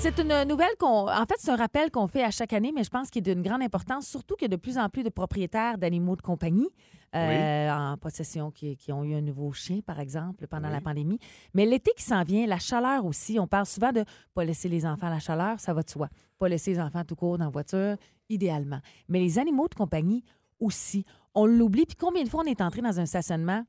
C'est 0.00 0.20
une 0.20 0.44
nouvelle 0.44 0.76
qu'on. 0.78 1.08
En 1.08 1.26
fait, 1.26 1.34
c'est 1.38 1.50
un 1.50 1.56
rappel 1.56 1.90
qu'on 1.90 2.06
fait 2.06 2.22
à 2.22 2.30
chaque 2.30 2.52
année, 2.52 2.70
mais 2.72 2.84
je 2.84 2.88
pense 2.88 3.10
qu'il 3.10 3.28
est 3.28 3.34
d'une 3.34 3.42
grande 3.42 3.62
importance, 3.62 4.06
surtout 4.06 4.36
qu'il 4.36 4.44
y 4.44 4.52
a 4.52 4.56
de 4.56 4.60
plus 4.60 4.78
en 4.78 4.88
plus 4.88 5.02
de 5.02 5.08
propriétaires 5.08 5.76
d'animaux 5.76 6.14
de 6.14 6.22
compagnie 6.22 6.68
euh, 7.16 7.70
en 7.70 7.96
possession 7.96 8.52
qui, 8.52 8.76
qui 8.76 8.92
ont 8.92 9.02
eu 9.02 9.16
un 9.16 9.20
nouveau 9.20 9.52
chien, 9.52 9.80
par 9.84 9.98
exemple, 9.98 10.46
pendant 10.46 10.68
la 10.68 10.80
pandémie. 10.80 11.18
Mais 11.52 11.66
l'été 11.66 11.90
qui 11.96 12.04
s'en 12.04 12.22
vient, 12.22 12.46
la 12.46 12.60
chaleur 12.60 13.04
aussi. 13.04 13.40
On 13.40 13.48
parle 13.48 13.66
souvent 13.66 13.90
de 13.90 14.04
pas 14.34 14.44
laisser 14.44 14.68
les 14.68 14.86
enfants 14.86 15.08
à 15.08 15.10
la 15.10 15.18
chaleur, 15.18 15.58
ça 15.58 15.74
va 15.74 15.82
de 15.82 15.90
soi. 15.90 16.08
Pas 16.38 16.48
laisser 16.48 16.74
les 16.74 16.80
enfants 16.80 17.04
tout 17.04 17.16
court 17.16 17.36
dans 17.36 17.46
la 17.46 17.50
voiture, 17.50 17.96
idéalement. 18.28 18.80
Mais 19.08 19.18
les 19.18 19.40
animaux 19.40 19.66
de 19.66 19.74
compagnie 19.74 20.22
aussi. 20.60 21.04
On 21.34 21.44
l'oublie. 21.44 21.86
Puis 21.86 21.96
combien 21.96 22.22
de 22.22 22.28
fois 22.28 22.42
on 22.44 22.48
est 22.48 22.60
entré 22.60 22.82
dans 22.82 23.00
un 23.00 23.06
stationnement? 23.06 23.64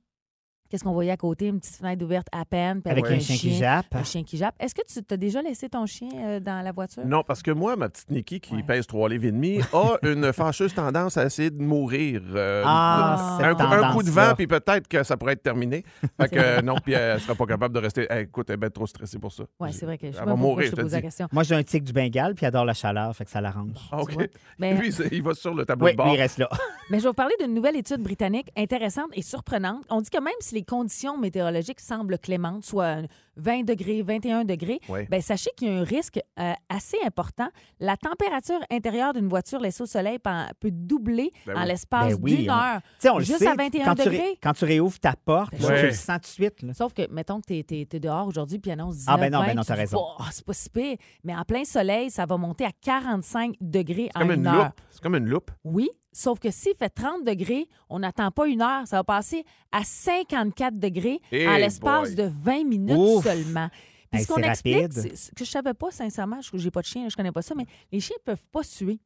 Qu'est-ce 0.70 0.84
qu'on 0.84 0.94
voyait 0.94 1.12
à 1.12 1.18
côté? 1.18 1.48
Une 1.48 1.60
petite 1.60 1.78
fenêtre 1.78 2.04
ouverte 2.06 2.28
à 2.32 2.46
peine. 2.46 2.82
Avec 2.86 3.06
un 3.06 3.20
chien 3.20 3.36
qui 3.38 3.56
jappe. 3.56 3.88
Un 3.92 4.04
chien 4.04 4.24
qui 4.24 4.38
jappe. 4.38 4.56
Est-ce 4.60 4.76
que 4.76 4.82
tu 4.88 5.04
t'as 5.04 5.18
déjà 5.18 5.42
laissé 5.42 5.68
ton 5.70 5.86
chien 5.88 6.10
euh, 6.16 6.40
dans 6.40 6.62
la 6.64 6.72
voiture? 6.72 7.04
Non, 7.06 7.24
parce 7.24 7.42
que 7.42 7.52
moi, 7.52 7.76
ma 7.76 7.90
petite 7.90 8.10
Nikki, 8.12 8.40
qui 8.40 8.54
Ouais. 8.56 8.64
pèse 8.64 8.86
3 8.86 9.10
livres 9.10 9.26
et 9.26 9.32
demi, 9.32 9.60
a 9.74 9.98
une 10.04 10.32
fâcheuse 10.32 10.74
tendance 10.74 11.18
à 11.18 11.26
essayer 11.26 11.50
de 11.50 11.62
mourir. 11.62 12.22
euh, 12.36 12.64
Ah, 12.66 13.38
un, 13.42 13.48
cette 13.50 13.58
coup- 13.58 13.64
un 13.74 13.92
coup 13.94 14.04
de 14.04 14.10
vent, 14.12 14.34
puis 14.36 14.46
peut-être 14.48 14.88
que 14.88 15.02
ça 15.04 15.18
pourrait 15.18 15.34
être 15.34 15.44
terminé. 15.44 15.84
Fait 16.22 16.30
que 16.30 16.36
euh, 16.40 16.62
non, 16.62 16.76
puis 16.84 16.94
elle 16.94 17.20
sera 17.20 17.34
pas 17.36 17.46
capable 17.48 17.74
de 17.74 17.80
rester. 17.80 18.08
Écoute, 18.20 18.50
elle 18.50 18.54
est 18.56 18.58
bien 18.58 18.70
trop 18.70 18.86
stressée 18.86 19.18
pour 19.18 19.32
ça. 19.32 19.44
Oui, 19.60 19.74
c'est 19.74 19.86
vrai 19.86 19.98
que 19.98 20.12
je 20.12 20.18
Elle 20.20 20.26
va 20.26 20.36
mourir, 20.36 20.68
je 20.70 20.76
te 20.76 20.82
la 20.82 20.88
dis. 20.88 21.02
question. 21.02 21.28
Moi, 21.32 21.44
j'ai 21.44 21.56
un 21.56 21.64
tic 21.64 21.84
du 21.84 21.94
Bengale, 21.94 22.36
puis 22.36 22.44
il 22.46 22.48
adore 22.48 22.66
la 22.66 22.74
chaleur, 22.74 23.16
fait 23.16 23.26
que 23.26 23.32
ça 23.32 23.42
l'arrange. 23.42 23.72
Ah, 23.92 24.02
OK. 24.02 24.14
Mais- 24.60 24.74
Lui, 24.80 24.92
c'est- 24.92 25.10
il 25.12 25.24
va 25.24 25.34
sur 25.34 25.54
le 25.56 25.66
tableau 25.66 25.88
Oui, 25.88 25.94
de 25.94 25.98
bord. 25.98 26.08
lui, 26.08 26.14
il 26.16 26.22
reste 26.22 26.38
là. 26.38 26.48
Mais 26.92 27.00
je 27.00 27.04
vais 27.04 27.10
vous 27.10 27.14
parler 27.16 27.34
d'une 27.40 27.54
nouvelle 27.56 27.76
étude 27.76 28.02
britannique 28.02 28.52
intéressante 28.56 29.10
et 29.14 29.22
surprenante. 29.22 29.84
On 29.90 30.02
dit 30.02 30.10
que 30.10 30.22
même 30.22 30.34
si 30.42 30.56
les 30.56 30.59
conditions 30.64 31.18
météorologiques 31.18 31.80
semblent 31.80 32.18
clémentes, 32.18 32.64
soit 32.66 32.98
20 33.38 33.64
degrés, 33.64 34.02
21 34.02 34.44
degrés, 34.44 34.80
Oui. 34.90 35.06
ben, 35.10 35.22
sachez 35.22 35.50
qu'il 35.56 35.70
y 35.70 35.72
a 35.72 35.80
un 35.80 35.84
risque 35.84 36.20
euh, 36.40 36.54
assez 36.68 36.98
important. 37.06 37.48
La 37.80 37.96
température 37.96 38.60
intérieure 38.70 39.14
d'une 39.14 39.30
voiture 39.30 39.60
laissée 39.60 39.84
au 39.84 39.86
soleil 39.86 40.20
peut 40.60 40.72
doubler 40.72 41.32
Ben 41.46 41.56
en 41.58 41.62
oui. 41.62 41.68
l'espace 41.68 42.14
Ben 42.16 42.20
oui, 42.22 42.36
d'une 42.38 42.52
on- 42.52 42.54
heure. 42.56 42.82
Tu 43.00 43.10
on 43.10 43.18
le 43.20 43.24
Juste 43.24 43.40
sait. 43.40 43.48
à 43.48 43.56
21 43.56 43.86
quand, 43.86 43.96
tu 43.96 44.04
degrés. 44.04 44.18
ré- 44.18 44.40
quand 44.44 44.54
tu 44.54 44.66
réouvres 44.66 45.00
ta 45.00 45.14
porte, 45.14 45.52
Ben 45.52 45.60
tu 45.80 45.86
le 45.88 45.92
sens 45.94 46.18
tout 46.18 46.22
de 46.22 46.26
suite. 46.28 46.62
là. 46.64 46.74
Sauf 46.74 46.94
que, 46.94 47.10
mettons 47.12 47.40
que 47.40 47.62
tu 47.62 47.76
es, 47.96 48.00
dehors 48.00 48.28
aujourd'hui 48.28 48.60
puis 48.60 48.72
annonce 48.72 48.98
19, 48.98 49.16
Ah, 49.16 49.18
ben 49.20 49.32
non, 49.32 49.40
ben 49.40 49.48
20, 49.48 49.54
non, 49.56 49.62
tu 49.62 49.68
t'as 49.68 49.76
raison. 49.76 49.98
Oh, 50.20 50.24
c'est 50.32 50.46
pas 50.46 50.54
si 50.54 50.70
pire. 50.70 50.98
Mais 51.24 51.36
en 51.36 51.44
plein 51.44 51.64
soleil, 51.64 52.10
ça 52.12 52.26
va 52.26 52.36
monter 52.38 52.66
à 52.66 52.72
45 52.82 53.56
degrés 53.62 54.10
en 54.16 54.20
comme 54.22 54.32
une 54.32 54.40
une 54.42 54.48
heure. 54.48 54.72
C'est 54.90 55.02
comme 55.02 55.16
une 55.16 55.28
loupe. 55.30 55.52
Oui, 55.64 55.90
sauf 56.12 56.40
que 56.40 56.52
s'il 56.52 56.76
fait 56.76 56.90
30 56.90 57.24
degrés, 57.26 57.68
on 57.90 58.00
n'attend 58.00 58.32
pas 58.32 58.48
une 58.48 58.62
heure. 58.62 58.88
Ça 58.88 58.98
va 58.98 59.04
passer 59.04 59.44
à 59.72 59.84
54 59.84 60.80
degrés 60.80 61.20
Eh 61.32 61.48
en 61.48 61.58
l'espace 61.58 62.16
de 62.16 62.32
20 62.44 62.64
minutes 62.66 62.98
Ouf. 62.98 63.24
seulement. 63.24 63.70
Puis 64.12 64.22
Hey, 64.22 64.26
ce 64.26 64.34
qu'on 64.34 64.42
explique, 64.42 64.92
ce 64.94 65.32
que 65.32 65.46
je 65.46 65.50
savais 65.52 65.74
pas, 65.76 65.92
sincèrement, 65.92 66.40
je 66.42 66.58
n'ai 66.58 66.72
pas 66.72 66.82
de 66.82 66.86
chien, 66.88 67.08
je 67.10 67.16
connais 67.16 67.32
pas 67.32 67.44
ça, 67.44 67.54
mais 67.56 67.66
les 67.92 68.00
chiens 68.00 68.16
peuvent 68.26 68.44
pas 68.52 68.64
suer. 68.64 69.00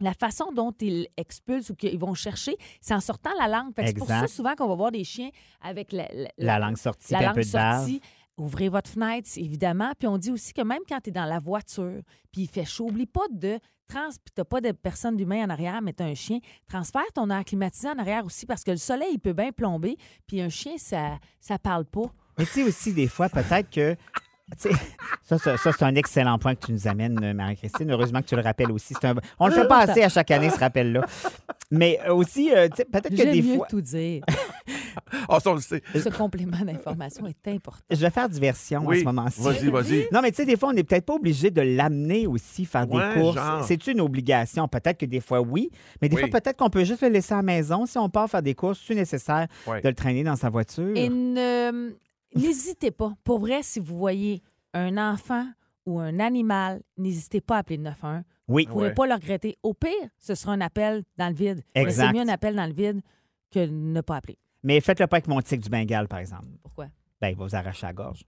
La 0.00 0.12
façon 0.14 0.50
dont 0.52 0.72
ils 0.80 1.06
expulsent 1.16 1.70
ou 1.70 1.74
qu'ils 1.76 1.98
vont 1.98 2.12
chercher, 2.14 2.56
c'est 2.80 2.92
en 2.92 3.00
sortant 3.00 3.30
la 3.38 3.46
langue. 3.48 3.72
Fait 3.74 3.82
que 3.82 3.88
C'est 3.88 3.94
pour 3.94 4.08
ça 4.08 4.26
souvent 4.26 4.54
qu'on 4.56 4.66
va 4.68 4.74
voir 4.74 4.90
des 4.90 5.04
chiens 5.04 5.30
avec 5.62 5.92
la, 5.92 6.08
la- 6.12 6.28
La 6.38 6.58
langue 6.58 6.76
sortie, 6.76 7.12
la 7.12 7.20
un 7.20 7.22
langue 7.26 7.34
peu 7.36 7.42
de 7.44 7.50
bave. 7.52 7.76
sortie. 7.78 8.00
Ouvrez 8.36 8.68
votre 8.68 8.90
fenêtre, 8.90 9.28
évidemment. 9.36 9.92
Puis 9.98 10.08
on 10.08 10.18
dit 10.18 10.30
aussi 10.32 10.52
que 10.52 10.62
même 10.62 10.80
quand 10.88 10.98
tu 11.00 11.10
es 11.10 11.12
dans 11.12 11.24
la 11.26 11.38
voiture, 11.38 12.00
puis 12.32 12.42
il 12.42 12.48
fait 12.48 12.64
chaud, 12.64 12.86
oublie 12.88 13.06
pas 13.06 13.26
de 13.30 13.58
trans, 13.92 14.08
puis 14.10 14.32
t'as 14.34 14.44
pas 14.44 14.60
de 14.60 14.72
personne 14.72 15.16
d'humain 15.16 15.44
en 15.44 15.50
arrière, 15.50 15.80
mais 15.82 15.92
t'as 15.92 16.04
un 16.06 16.14
chien, 16.14 16.38
transfère 16.68 17.02
ton 17.14 17.28
air 17.30 17.44
climatisé 17.44 17.88
en 17.88 17.98
arrière 17.98 18.24
aussi, 18.24 18.46
parce 18.46 18.64
que 18.64 18.70
le 18.72 18.76
soleil, 18.78 19.10
il 19.14 19.18
peut 19.18 19.32
bien 19.32 19.52
plomber, 19.52 19.96
puis 20.26 20.40
un 20.40 20.48
chien, 20.48 20.72
ça 20.78 21.18
ça 21.40 21.58
parle 21.58 21.84
pas. 21.84 22.04
Mais 22.38 22.46
tu 22.46 22.52
sais 22.52 22.62
aussi, 22.62 22.92
des 22.94 23.08
fois, 23.08 23.28
peut-être 23.28 23.70
que. 23.70 23.96
Ça, 25.22 25.38
ça, 25.38 25.56
ça, 25.56 25.72
c'est 25.72 25.82
un 25.84 25.94
excellent 25.94 26.38
point 26.38 26.54
que 26.54 26.66
tu 26.66 26.72
nous 26.72 26.86
amènes, 26.86 27.18
euh, 27.24 27.32
Marie-Christine. 27.32 27.90
Heureusement 27.90 28.20
que 28.20 28.26
tu 28.26 28.36
le 28.36 28.42
rappelles 28.42 28.70
aussi. 28.70 28.92
Un- 29.02 29.14
On 29.38 29.46
le 29.46 29.52
fait 29.54 29.66
pas 29.66 29.78
assez 29.88 30.02
à 30.02 30.10
chaque 30.10 30.30
année, 30.30 30.50
ce 30.50 30.58
rappel-là. 30.58 31.06
Mais 31.70 31.98
euh, 32.06 32.12
aussi, 32.14 32.52
euh, 32.54 32.68
peut-être 32.68 33.08
que 33.08 33.32
des 33.32 33.40
mieux 33.40 33.56
fois. 33.56 33.66
tout 33.70 33.80
dire. 33.80 34.22
Ah, 35.28 35.40
ça, 35.40 35.50
on 35.50 35.54
le 35.54 35.60
sait. 35.60 35.82
Ce 35.94 36.08
complément 36.08 36.58
d'information 36.64 37.26
est 37.26 37.48
important. 37.48 37.82
Je 37.90 37.96
vais 37.96 38.10
faire 38.10 38.28
diversion 38.28 38.82
Oui. 38.86 38.96
en 38.96 39.00
ce 39.00 39.04
moment-ci. 39.04 39.40
Vas-y, 39.42 39.68
vas-y. 39.70 40.08
Non, 40.12 40.20
mais 40.22 40.30
tu 40.30 40.36
sais, 40.36 40.46
des 40.46 40.56
fois, 40.56 40.70
on 40.70 40.72
n'est 40.72 40.84
peut-être 40.84 41.06
pas 41.06 41.14
obligé 41.14 41.50
de 41.50 41.60
l'amener 41.62 42.26
aussi 42.26 42.64
faire 42.64 42.90
Ouais, 42.90 43.14
des 43.14 43.20
courses. 43.20 43.38
C'est 43.66 43.86
une 43.86 44.00
obligation? 44.00 44.66
Peut-être 44.68 44.98
que 44.98 45.06
des 45.06 45.20
fois, 45.20 45.40
oui. 45.40 45.70
Mais 46.00 46.08
des 46.08 46.16
Oui. 46.16 46.22
fois, 46.28 46.40
peut-être 46.40 46.56
qu'on 46.58 46.70
peut 46.70 46.84
juste 46.84 47.02
le 47.02 47.08
laisser 47.08 47.32
à 47.34 47.38
la 47.38 47.42
maison. 47.42 47.86
Si 47.86 47.98
on 47.98 48.08
part 48.08 48.28
faire 48.28 48.42
des 48.42 48.54
courses, 48.54 48.80
c'est 48.86 48.94
nécessaire 48.94 49.46
Ouais. 49.66 49.80
de 49.80 49.88
le 49.88 49.94
traîner 49.94 50.24
dans 50.24 50.36
sa 50.36 50.50
voiture? 50.50 50.92
Et 50.96 51.08
ne- 51.08 51.92
n'hésitez 52.34 52.90
pas. 52.90 53.12
Pour 53.24 53.38
vrai, 53.40 53.60
si 53.62 53.80
vous 53.80 53.96
voyez 53.96 54.42
un 54.74 54.96
enfant 54.98 55.46
ou 55.86 55.98
un 56.00 56.18
animal, 56.20 56.80
n'hésitez 56.96 57.40
pas 57.40 57.56
à 57.56 57.58
appeler 57.58 57.76
le 57.76 57.82
911. 57.84 58.22
Oui. 58.48 58.64
Vous 58.64 58.68
ne 58.68 58.72
pourrez 58.74 58.88
Ouais. 58.88 58.94
pas 58.94 59.06
le 59.06 59.14
regretter. 59.14 59.56
Au 59.62 59.74
pire, 59.74 59.90
ce 60.18 60.34
sera 60.34 60.52
un 60.52 60.60
appel 60.60 61.04
dans 61.16 61.28
le 61.28 61.34
vide. 61.34 61.62
C'est 61.74 62.12
mieux 62.12 62.20
un 62.20 62.28
appel 62.28 62.54
dans 62.56 62.66
le 62.66 62.72
vide 62.72 63.00
que 63.52 63.60
de 63.66 63.70
ne 63.72 64.00
pas 64.00 64.16
appeler. 64.16 64.38
Mais 64.62 64.80
faites-le 64.80 65.06
pas 65.06 65.16
avec 65.16 65.28
mon 65.28 65.40
tic 65.40 65.60
du 65.60 65.68
Bengale, 65.70 66.08
par 66.08 66.18
exemple. 66.20 66.46
Pourquoi? 66.62 66.86
Ben, 67.20 67.28
il 67.28 67.36
va 67.36 67.44
vous 67.44 67.54
arracher 67.56 67.86
la 67.86 67.92
gorge. 67.92 68.22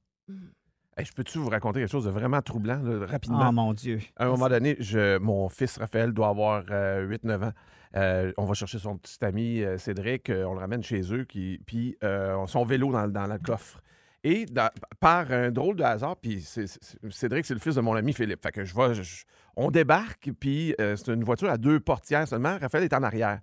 Hey, 0.96 1.04
je 1.04 1.12
peux-tu 1.12 1.38
vous 1.38 1.48
raconter 1.48 1.80
quelque 1.80 1.90
chose 1.90 2.04
de 2.04 2.10
vraiment 2.10 2.40
troublant, 2.40 2.80
là, 2.80 3.06
rapidement? 3.06 3.48
Oh 3.48 3.52
mon 3.52 3.72
Dieu. 3.72 3.98
À 4.16 4.26
un 4.26 4.28
moment 4.28 4.48
donné, 4.48 4.76
je, 4.78 5.18
mon 5.18 5.48
fils 5.48 5.76
Raphaël 5.78 6.12
doit 6.12 6.28
avoir 6.28 6.62
8-9 6.64 7.44
ans. 7.44 7.52
Euh, 7.96 8.32
on 8.36 8.44
va 8.44 8.54
chercher 8.54 8.78
son 8.78 8.96
petit 8.98 9.24
ami 9.24 9.62
euh, 9.62 9.78
Cédric, 9.78 10.28
euh, 10.30 10.44
on 10.44 10.54
le 10.54 10.58
ramène 10.60 10.82
chez 10.82 11.00
eux, 11.12 11.24
qui, 11.24 11.60
puis 11.64 11.96
euh, 12.02 12.44
son 12.46 12.64
vélo 12.64 12.90
dans, 12.92 13.06
dans 13.08 13.26
le 13.26 13.38
coffre. 13.38 13.80
Et 14.24 14.46
dans- 14.46 14.70
par 15.00 15.30
un 15.30 15.50
drôle 15.52 15.76
de 15.76 15.82
hasard, 15.84 16.16
puis 16.16 16.40
c'est- 16.40 16.66
c'est- 16.66 16.98
Cédric, 17.10 17.44
c'est 17.46 17.54
le 17.54 17.60
fils 17.60 17.74
de 17.76 17.80
mon 17.80 17.94
ami 17.94 18.12
Philippe. 18.12 18.42
Fait 18.42 18.50
que 18.52 18.64
je 18.64 18.72
vois, 18.74 18.92
je- 18.94 19.24
on 19.56 19.70
débarque, 19.70 20.30
puis 20.40 20.74
euh, 20.80 20.96
c'est 20.96 21.12
une 21.12 21.22
voiture 21.24 21.50
à 21.50 21.56
deux 21.58 21.78
portières 21.78 22.26
seulement. 22.26 22.56
Raphaël 22.58 22.82
est 22.84 22.94
en 22.94 23.02
arrière. 23.04 23.40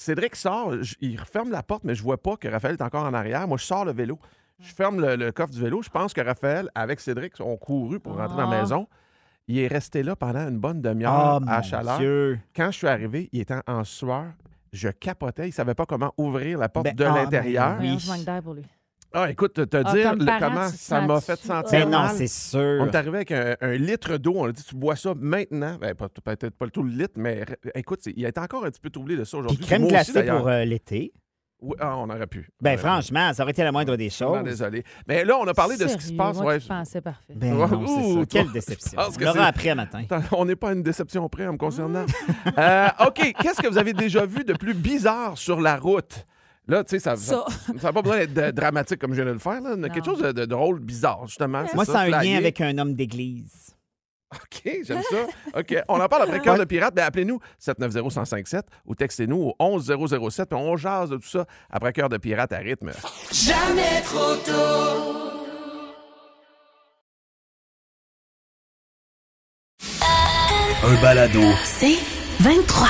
Cédric 0.00 0.34
sort, 0.34 0.82
je- 0.82 0.94
il 1.02 1.18
referme 1.20 1.50
la 1.50 1.62
porte, 1.62 1.84
mais 1.84 1.94
je 1.94 2.02
vois 2.02 2.16
pas 2.22 2.36
que 2.36 2.48
Raphaël 2.48 2.74
est 2.78 2.82
encore 2.82 3.04
en 3.04 3.12
arrière. 3.12 3.46
Moi, 3.46 3.58
je 3.58 3.64
sors 3.64 3.84
le 3.84 3.92
vélo. 3.92 4.18
Je 4.58 4.72
ferme 4.72 5.00
le, 5.00 5.16
le 5.16 5.30
coffre 5.32 5.52
du 5.52 5.60
vélo. 5.60 5.82
Je 5.82 5.90
pense 5.90 6.14
que 6.14 6.20
Raphaël, 6.22 6.68
avec 6.74 7.00
Cédric, 7.00 7.34
ont 7.40 7.56
couru 7.56 8.00
pour 8.00 8.16
rentrer 8.16 8.36
dans 8.36 8.48
la 8.50 8.56
Ah. 8.58 8.60
maison. 8.62 8.88
Il 9.46 9.58
est 9.58 9.66
resté 9.66 10.02
là 10.02 10.16
pendant 10.16 10.48
une 10.48 10.58
bonne 10.58 10.80
demi-heure 10.80 11.40
Oh 11.42 11.44
à 11.48 11.56
mon 11.56 11.62
chaleur. 11.62 11.98
Dieu. 11.98 12.38
Quand 12.56 12.70
je 12.70 12.76
suis 12.78 12.86
arrivé, 12.86 13.28
il 13.32 13.40
était 13.40 13.56
en 13.66 13.84
sueur. 13.84 14.26
Je 14.72 14.88
capotais. 14.88 15.44
Il 15.44 15.48
ne 15.48 15.52
savait 15.54 15.74
pas 15.74 15.84
comment 15.86 16.14
ouvrir 16.16 16.58
la 16.58 16.68
porte 16.68 16.84
Ben, 16.84 16.94
de 16.94 17.04
ah, 17.04 17.14
l'intérieur. 17.16 17.70
ben 17.70 17.76
Voyons, 17.76 17.94
Oui. 17.94 17.98
je 18.00 18.10
manque 18.10 18.24
d'air 18.24 18.42
pour 18.42 18.54
lui. 18.54 18.62
Ah, 19.12 19.28
écoute, 19.30 19.54
te, 19.54 19.76
Ah, 19.76 19.92
dire 19.92 20.10
comme 20.10 20.18
le- 20.20 20.24
parent, 20.26 20.38
comment 20.40 20.68
ça 20.68 21.00
m'a 21.00 21.20
fait 21.20 21.36
sentir 21.40 21.86
Ben 21.86 21.90
non, 21.90 22.08
c'est 22.14 22.28
sûr. 22.28 22.78
On 22.80 22.86
est 22.86 22.94
arrivé 22.94 23.16
avec 23.16 23.32
un, 23.32 23.56
un 23.60 23.72
litre 23.72 24.16
d'eau. 24.18 24.34
On 24.36 24.44
a 24.46 24.52
dit, 24.52 24.62
tu 24.62 24.76
bois 24.76 24.94
ça 24.96 25.14
maintenant. 25.16 25.76
Ben, 25.80 25.94
pas- 25.94 26.08
peut-être 26.08 26.50
pas 26.50 26.64
le 26.66 26.70
tout 26.70 26.82
le 26.84 26.90
litre, 26.92 27.14
mais 27.16 27.44
écoute, 27.74 28.00
c'est- 28.02 28.12
il 28.16 28.24
a 28.24 28.28
été 28.28 28.38
encore 28.40 28.64
un 28.64 28.70
petit 28.70 28.80
peu 28.80 28.90
troublé 28.90 29.16
de 29.16 29.24
ça 29.24 29.30
Puis 29.32 29.38
aujourd'hui. 29.40 29.66
crème 29.66 29.82
Moi 29.82 29.90
glacée 29.90 30.22
pour 30.22 30.46
euh, 30.48 30.64
l'été. 30.64 31.12
Oui, 31.62 31.76
ah, 31.78 31.98
on 31.98 32.08
aurait 32.08 32.26
pu. 32.26 32.48
Ben 32.62 32.76
pu. 32.76 32.78
franchement, 32.78 33.34
ça 33.34 33.42
aurait 33.42 33.50
été 33.52 33.62
la 33.62 33.70
moindre 33.72 33.94
des 33.96 34.08
Je 34.08 34.14
choses. 34.14 34.42
désolé. 34.44 34.82
Mais 35.06 35.24
là, 35.26 35.36
on 35.38 35.46
a 35.46 35.52
parlé 35.52 35.76
de 35.76 35.86
ce 35.88 35.96
qui 35.96 36.04
se 36.06 36.12
passe. 36.14 36.36
moi 36.36 36.46
ouais, 36.54 36.58
qui 36.60 36.68
pensais 36.68 37.00
parfait. 37.02 37.34
Ben 37.36 37.52
Ouais, 37.52 37.68
non, 37.68 37.86
c'est 37.86 37.92
ouh, 37.92 38.08
ça. 38.08 38.14
toi, 38.14 38.26
Quelle 38.30 38.46
je 38.46 38.52
déception. 38.52 38.96
pense 38.96 39.16
que 39.18 39.22
On 39.24 39.26
l'aura 39.26 39.42
c'est- 39.42 39.48
après 39.48 39.74
matin. 39.74 40.02
On 40.32 40.44
n'est 40.46 40.56
pas 40.56 40.70
à 40.70 40.72
une 40.72 40.82
déception 40.82 41.28
près 41.28 41.46
en 41.46 41.52
me 41.54 41.58
concernant. 41.58 42.06
Euh, 42.58 42.88
OK, 43.06 43.34
qu'est-ce 43.42 43.60
que 43.60 43.68
vous 43.68 43.76
avez 43.76 43.92
déjà 43.92 44.24
vu 44.24 44.42
de 44.44 44.54
plus 44.54 44.72
bizarre 44.72 45.36
sur 45.36 45.60
la 45.60 45.76
route? 45.76 46.24
Là, 46.70 46.84
tu 46.84 46.90
sais, 46.90 46.98
ça 47.00 47.16
Ça. 47.16 47.44
n'a 47.82 47.92
pas 47.92 48.00
besoin 48.00 48.26
d'être 48.26 48.54
dramatique 48.54 49.00
comme 49.00 49.10
je 49.10 49.16
viens 49.16 49.24
de 49.26 49.32
le 49.32 49.40
faire. 49.40 49.60
Là. 49.60 49.76
Quelque 49.88 50.04
chose 50.04 50.20
de, 50.20 50.30
de 50.30 50.44
drôle, 50.44 50.78
bizarre, 50.78 51.26
justement. 51.26 51.64
Moi, 51.74 51.84
ça, 51.84 51.92
c'est 52.06 52.14
un 52.14 52.22
lien 52.22 52.36
avec 52.36 52.60
un 52.60 52.78
homme 52.78 52.94
d'église. 52.94 53.74
OK, 54.32 54.62
j'aime 54.84 55.02
ça. 55.02 55.26
OK, 55.58 55.74
on 55.88 56.00
en 56.00 56.06
parle 56.06 56.22
après 56.22 56.40
Cœur 56.44 56.56
de 56.56 56.64
Pirate. 56.64 56.94
Ben, 56.94 57.02
appelez-nous 57.04 57.40
790-1057 57.60 58.62
ou 58.86 58.94
textez-nous 58.94 59.36
au 59.36 59.54
11007 59.58 60.48
puis 60.48 60.56
on 60.60 60.76
jase 60.76 61.10
de 61.10 61.16
tout 61.16 61.26
ça 61.26 61.44
après 61.68 61.92
Cœur 61.92 62.08
de 62.08 62.16
Pirate 62.18 62.52
à 62.52 62.58
rythme. 62.58 62.92
Un 70.82 71.02
balado. 71.02 71.40
C'est 71.64 71.98
23. 72.40 72.88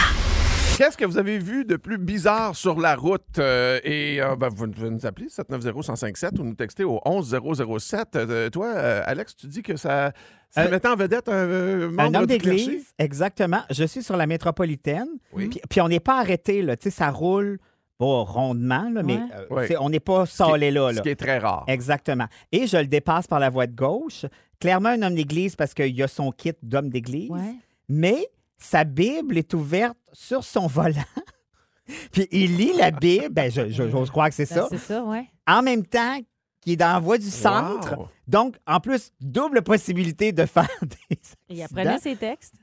Qu'est-ce 0.80 0.96
que 0.96 1.04
vous 1.04 1.18
avez 1.18 1.36
vu 1.36 1.66
de 1.66 1.76
plus 1.76 1.98
bizarre 1.98 2.56
sur 2.56 2.80
la 2.80 2.96
route? 2.96 3.38
Euh, 3.38 3.80
et 3.84 4.18
euh, 4.22 4.34
ben, 4.34 4.48
vous, 4.48 4.64
vous 4.74 4.88
nous 4.88 5.04
appelez 5.04 5.26
790-1057 5.26 6.40
ou 6.40 6.42
nous 6.42 6.54
textez 6.54 6.84
au 6.84 7.02
11007. 7.04 8.16
Euh, 8.16 8.48
toi, 8.48 8.68
euh, 8.68 9.02
Alex, 9.04 9.36
tu 9.36 9.46
dis 9.46 9.60
que 9.60 9.76
ça, 9.76 10.12
ça 10.48 10.62
Euh, 10.62 10.70
mettait 10.70 10.88
en 10.88 10.96
vedette 10.96 11.28
un 11.28 11.32
euh, 11.34 11.90
membre 11.90 12.00
Un 12.00 12.20
homme 12.22 12.26
d'église, 12.26 12.94
exactement. 12.98 13.60
Je 13.68 13.84
suis 13.84 14.02
sur 14.02 14.16
la 14.16 14.26
métropolitaine. 14.26 15.08
Oui. 15.34 15.48
Puis, 15.48 15.60
puis 15.68 15.80
on 15.82 15.88
n'est 15.88 16.00
pas 16.00 16.18
arrêté, 16.18 16.62
là. 16.62 16.78
Tu 16.78 16.84
sais, 16.84 16.96
ça 16.96 17.10
roule 17.10 17.58
pas 17.98 18.22
rondement, 18.22 18.88
là, 18.88 19.02
mais 19.02 19.20
euh, 19.50 19.76
on 19.80 19.90
n'est 19.90 20.00
pas 20.00 20.24
salé 20.24 20.70
là. 20.70 20.92
Ce 20.92 20.96
là. 20.96 21.02
qui 21.02 21.10
est 21.10 21.20
très 21.20 21.36
rare. 21.36 21.64
Exactement. 21.68 22.24
Et 22.52 22.66
je 22.66 22.78
le 22.78 22.86
dépasse 22.86 23.26
par 23.26 23.38
la 23.38 23.50
voie 23.50 23.66
de 23.66 23.76
gauche. 23.76 24.24
Clairement, 24.58 24.88
un 24.88 25.02
homme 25.02 25.14
d'église 25.14 25.56
parce 25.56 25.74
qu'il 25.74 26.02
a 26.02 26.08
son 26.08 26.32
kit 26.32 26.54
d'homme 26.62 26.88
d'église. 26.88 27.28
Ouais. 27.28 27.56
Mais 27.90 28.26
sa 28.60 28.84
Bible 28.84 29.36
est 29.38 29.52
ouverte 29.54 29.96
sur 30.12 30.44
son 30.44 30.66
volant. 30.66 30.94
Puis 32.12 32.28
il 32.30 32.56
lit 32.56 32.72
la 32.76 32.90
Bible. 32.92 33.30
Ben, 33.30 33.50
je- 33.50 33.68
je- 33.70 33.88
j'ose 33.88 34.10
croire 34.10 34.28
que 34.28 34.34
c'est 34.34 34.48
Ben, 34.48 34.60
ça. 34.62 34.66
C'est 34.70 34.78
ça, 34.78 35.02
ouais. 35.04 35.26
En 35.48 35.62
même 35.62 35.84
temps 35.84 36.18
qu'il 36.60 36.74
est 36.74 36.76
dans 36.76 36.92
la 36.92 37.00
voie 37.00 37.18
du 37.18 37.30
centre. 37.30 37.96
Wow. 37.98 38.08
Donc, 38.28 38.56
en 38.66 38.78
plus, 38.80 39.10
double 39.20 39.62
possibilité 39.62 40.30
de 40.32 40.44
faire 40.46 40.68
des 40.82 41.18
Il 41.48 41.62
apprenait 41.62 41.98
ses 41.98 42.14
textes. 42.16 42.54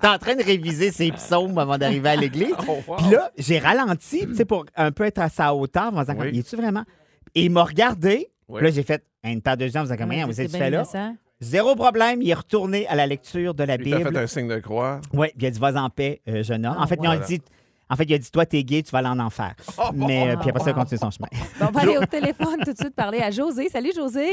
T'es 0.00 0.06
en 0.08 0.18
train 0.18 0.34
de 0.34 0.42
réviser 0.42 0.90
ses 0.92 1.12
psaumes 1.12 1.56
avant 1.58 1.78
d'arriver 1.78 2.08
à 2.08 2.16
l'église. 2.16 2.54
Oh, 2.68 2.78
wow. 2.86 2.96
Puis 2.96 3.10
là, 3.10 3.30
j'ai 3.38 3.58
ralenti, 3.58 4.26
tu 4.26 4.34
sais, 4.34 4.44
pour 4.44 4.64
un 4.76 4.92
peu 4.92 5.04
être 5.04 5.18
à 5.18 5.28
sa 5.28 5.54
hauteur, 5.54 5.94
en 5.94 6.00
disant, 6.00 6.14
Oui. 6.18 6.30
il 6.32 6.38
est-tu 6.40 6.56
vraiment? 6.56 6.84
Et 7.34 7.44
il 7.44 7.50
m'a 7.50 7.62
regardé. 7.64 8.30
Oui. 8.48 8.56
Puis 8.58 8.64
là, 8.66 8.70
j'ai 8.72 8.82
fait 8.82 9.04
une 9.22 9.40
paire 9.42 9.56
de 9.56 9.68
gens, 9.68 9.80
en 9.80 9.84
disant, 9.84 9.96
comment, 9.98 10.26
vous 10.26 10.40
êtes 10.40 10.50
fait 10.50 10.70
là? 10.70 10.84
Zéro 11.40 11.74
problème, 11.74 12.20
il 12.20 12.28
est 12.30 12.34
retourné 12.34 12.86
à 12.88 12.94
la 12.94 13.06
lecture 13.06 13.54
de 13.54 13.64
la 13.64 13.76
Il 13.76 13.90
t'a 13.90 13.98
fait 13.98 14.04
Bible. 14.04 14.16
un 14.18 14.26
signe 14.26 14.48
de 14.48 14.58
croix. 14.58 15.00
Oui, 15.14 15.28
puis 15.28 15.38
il 15.40 15.46
a 15.46 15.50
dit, 15.50 15.58
vas 15.58 15.74
en 15.82 15.88
paix, 15.88 16.20
euh, 16.28 16.42
jeune 16.42 16.66
homme. 16.66 16.76
Ah, 16.78 16.82
en 16.82 16.86
fait, 16.86 16.98
ont 17.00 17.04
voilà. 17.04 17.20
dit, 17.20 17.40
en 17.88 17.96
fait, 17.96 18.04
il 18.04 18.14
a 18.14 18.18
dit, 18.18 18.30
toi, 18.30 18.44
t'es 18.44 18.62
gay, 18.62 18.82
tu 18.82 18.90
vas 18.90 18.98
aller 18.98 19.08
en 19.08 19.18
enfer. 19.18 19.54
Mais 19.94 20.30
euh, 20.32 20.36
puis 20.36 20.50
après 20.50 20.62
ça, 20.62 20.70
il 20.70 20.74
continue 20.74 20.98
son 20.98 21.10
chemin. 21.10 21.28
Bon, 21.58 21.66
on 21.68 21.70
va 21.70 21.80
aller 21.80 21.96
au 22.02 22.04
téléphone 22.04 22.58
tout 22.64 22.72
de 22.72 22.76
suite 22.78 22.94
parler 22.94 23.20
à 23.20 23.30
José. 23.30 23.68
Salut, 23.70 23.92
José. 23.96 24.32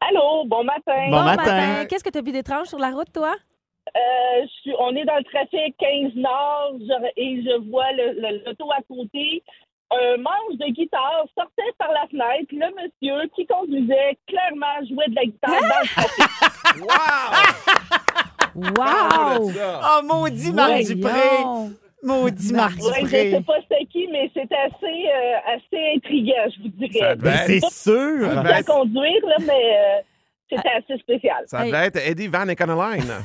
Allô, 0.00 0.44
bon 0.46 0.64
matin. 0.64 1.10
Bon 1.10 1.22
matin. 1.24 1.84
Qu'est-ce 1.86 2.04
que 2.04 2.10
tu 2.10 2.18
as 2.18 2.22
vu 2.22 2.32
d'étrange 2.32 2.68
sur 2.68 2.78
la 2.78 2.90
route, 2.90 3.12
toi? 3.12 3.34
Euh, 3.96 4.42
je 4.44 4.48
suis- 4.62 4.74
on 4.78 4.94
est 4.96 5.04
dans 5.04 5.16
le 5.16 5.24
trafic 5.24 5.74
15 5.78 6.12
Nord 6.14 6.74
je- 6.78 7.10
et 7.16 7.42
je 7.42 7.70
vois 7.70 7.90
le- 7.92 8.20
le- 8.20 8.44
l'auto 8.46 8.70
à 8.70 8.80
côté. 8.86 9.42
Un 9.90 10.18
manche 10.18 10.56
de 10.58 10.66
guitare 10.72 11.24
sortait 11.36 11.72
par 11.78 11.88
la 11.92 12.06
fenêtre. 12.08 12.48
Le 12.52 12.68
monsieur 12.82 13.28
qui 13.34 13.46
conduisait 13.46 14.18
clairement 14.26 14.86
jouait 14.88 15.08
de 15.08 15.14
la 15.14 15.24
guitare 15.24 15.50
dans 15.50 15.80
le 15.82 15.88
trafic. 15.88 16.24
Wow! 18.54 19.52
Oh, 19.52 20.02
maudit 20.04 20.52
Marc 20.52 20.82
Dupré! 20.82 21.44
Maudit 22.02 22.52
Marc 22.52 22.76
Ouais, 22.78 22.92
je 22.96 23.00
Dupré! 23.02 23.30
sais 23.30 23.40
pas 23.42 23.54
c'était 23.62 23.84
qui, 23.86 24.08
mais 24.10 24.30
c'était 24.34 24.56
assez, 24.56 25.06
euh, 25.08 25.54
assez 25.54 25.92
intriguant, 25.96 26.44
je 26.56 26.62
vous 26.62 26.68
dirais. 26.68 27.16
Ben, 27.16 27.36
c'est 27.46 27.64
sûr! 27.70 28.28
À 28.38 28.62
conduire, 28.62 29.26
là, 29.26 29.36
mais 29.40 29.76
euh, 29.76 30.00
c'était 30.48 30.68
assez 30.68 30.98
spécial. 30.98 31.44
ça 31.46 31.64
Hey. 31.64 31.70
devait 31.72 31.86
être 31.86 31.96
Eddie 31.96 32.28
Van 32.28 32.46
Econoline. 32.48 33.04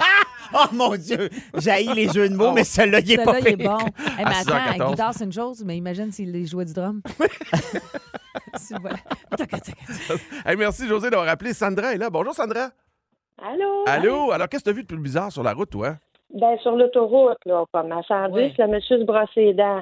Oh 0.52 0.64
mon 0.72 0.96
Dieu! 0.96 1.28
J'ai 1.58 1.84
les 1.94 2.08
jeux 2.08 2.28
de 2.28 2.34
mots, 2.34 2.50
mais 2.50 2.64
celui-là, 2.64 2.98
il 2.98 3.12
est 3.12 3.16
Celui-là, 3.18 3.24
pas 3.32 3.38
il 3.38 3.46
est 3.48 3.56
pire. 3.56 3.70
bon. 3.70 3.78
Hey, 4.18 4.24
mais 4.24 4.34
À 4.34 4.38
attends, 4.40 4.84
6h14. 4.84 4.90
guitare, 4.90 5.14
c'est 5.14 5.24
une 5.24 5.32
chose, 5.32 5.64
mais 5.64 5.76
imagine 5.76 6.10
s'il 6.10 6.44
jouait 6.48 6.64
du 6.64 6.72
drum. 6.72 7.00
Si, 8.56 8.74
voilà. 8.80 8.96
Tac, 9.36 9.48
tac, 9.48 9.62
tac. 9.62 9.76
Hey, 10.44 10.56
merci, 10.56 10.88
José, 10.88 11.08
d'avoir 11.08 11.28
appelé. 11.28 11.54
Sandra 11.54 11.94
est 11.94 11.98
là. 11.98 12.10
Bonjour, 12.10 12.34
Sandra. 12.34 12.70
Allô? 13.40 13.84
Allô? 13.86 14.30
Alors, 14.32 14.48
qu'est-ce 14.48 14.64
que 14.64 14.70
tu 14.70 14.74
as 14.74 14.76
vu 14.76 14.82
de 14.82 14.88
plus 14.88 14.98
bizarre 14.98 15.30
sur 15.30 15.44
la 15.44 15.52
route, 15.52 15.70
toi? 15.70 15.94
Ben, 16.34 16.58
sur 16.62 16.72
l'autoroute, 16.76 17.38
là, 17.46 17.64
comme 17.72 17.92
à 17.92 18.02
110, 18.02 18.32
Oui. 18.34 18.52
le 18.58 18.66
monsieur 18.66 18.98
se 18.98 19.04
brossait 19.04 19.30
les 19.44 19.54
dents. 19.54 19.80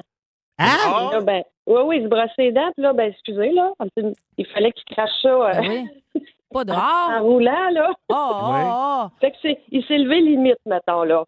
Hein? 0.59 0.77
Ah! 0.85 1.09
Là, 1.13 1.21
ben, 1.21 1.41
oui, 1.65 1.81
oui, 1.85 1.97
il 1.97 2.03
se 2.03 2.07
brossait 2.09 2.31
les 2.37 2.51
dents, 2.51 2.71
puis 2.75 2.83
là, 2.83 2.93
ben, 2.93 3.09
excusez, 3.11 3.51
là, 3.51 3.71
il 4.37 4.45
fallait 4.47 4.71
qu'il 4.71 4.95
crache 4.95 5.09
ça 5.23 5.29
euh, 5.29 5.51
Ben 5.53 5.87
oui. 6.15 6.21
Pas 6.51 6.63
de 6.65 6.71
en 6.71 6.75
rare. 6.75 7.21
roulant, 7.21 7.69
là. 7.71 7.91
Oh, 8.09 8.15
oh, 8.15 8.49
Oui. 8.53 8.59
oh. 8.65 9.05
Fait 9.21 9.31
que 9.31 9.37
c'est, 9.41 9.57
il 9.71 9.83
s'est 9.85 9.97
levé 9.97 10.19
limite, 10.21 10.57
mettons, 10.65 11.03
là. 11.03 11.23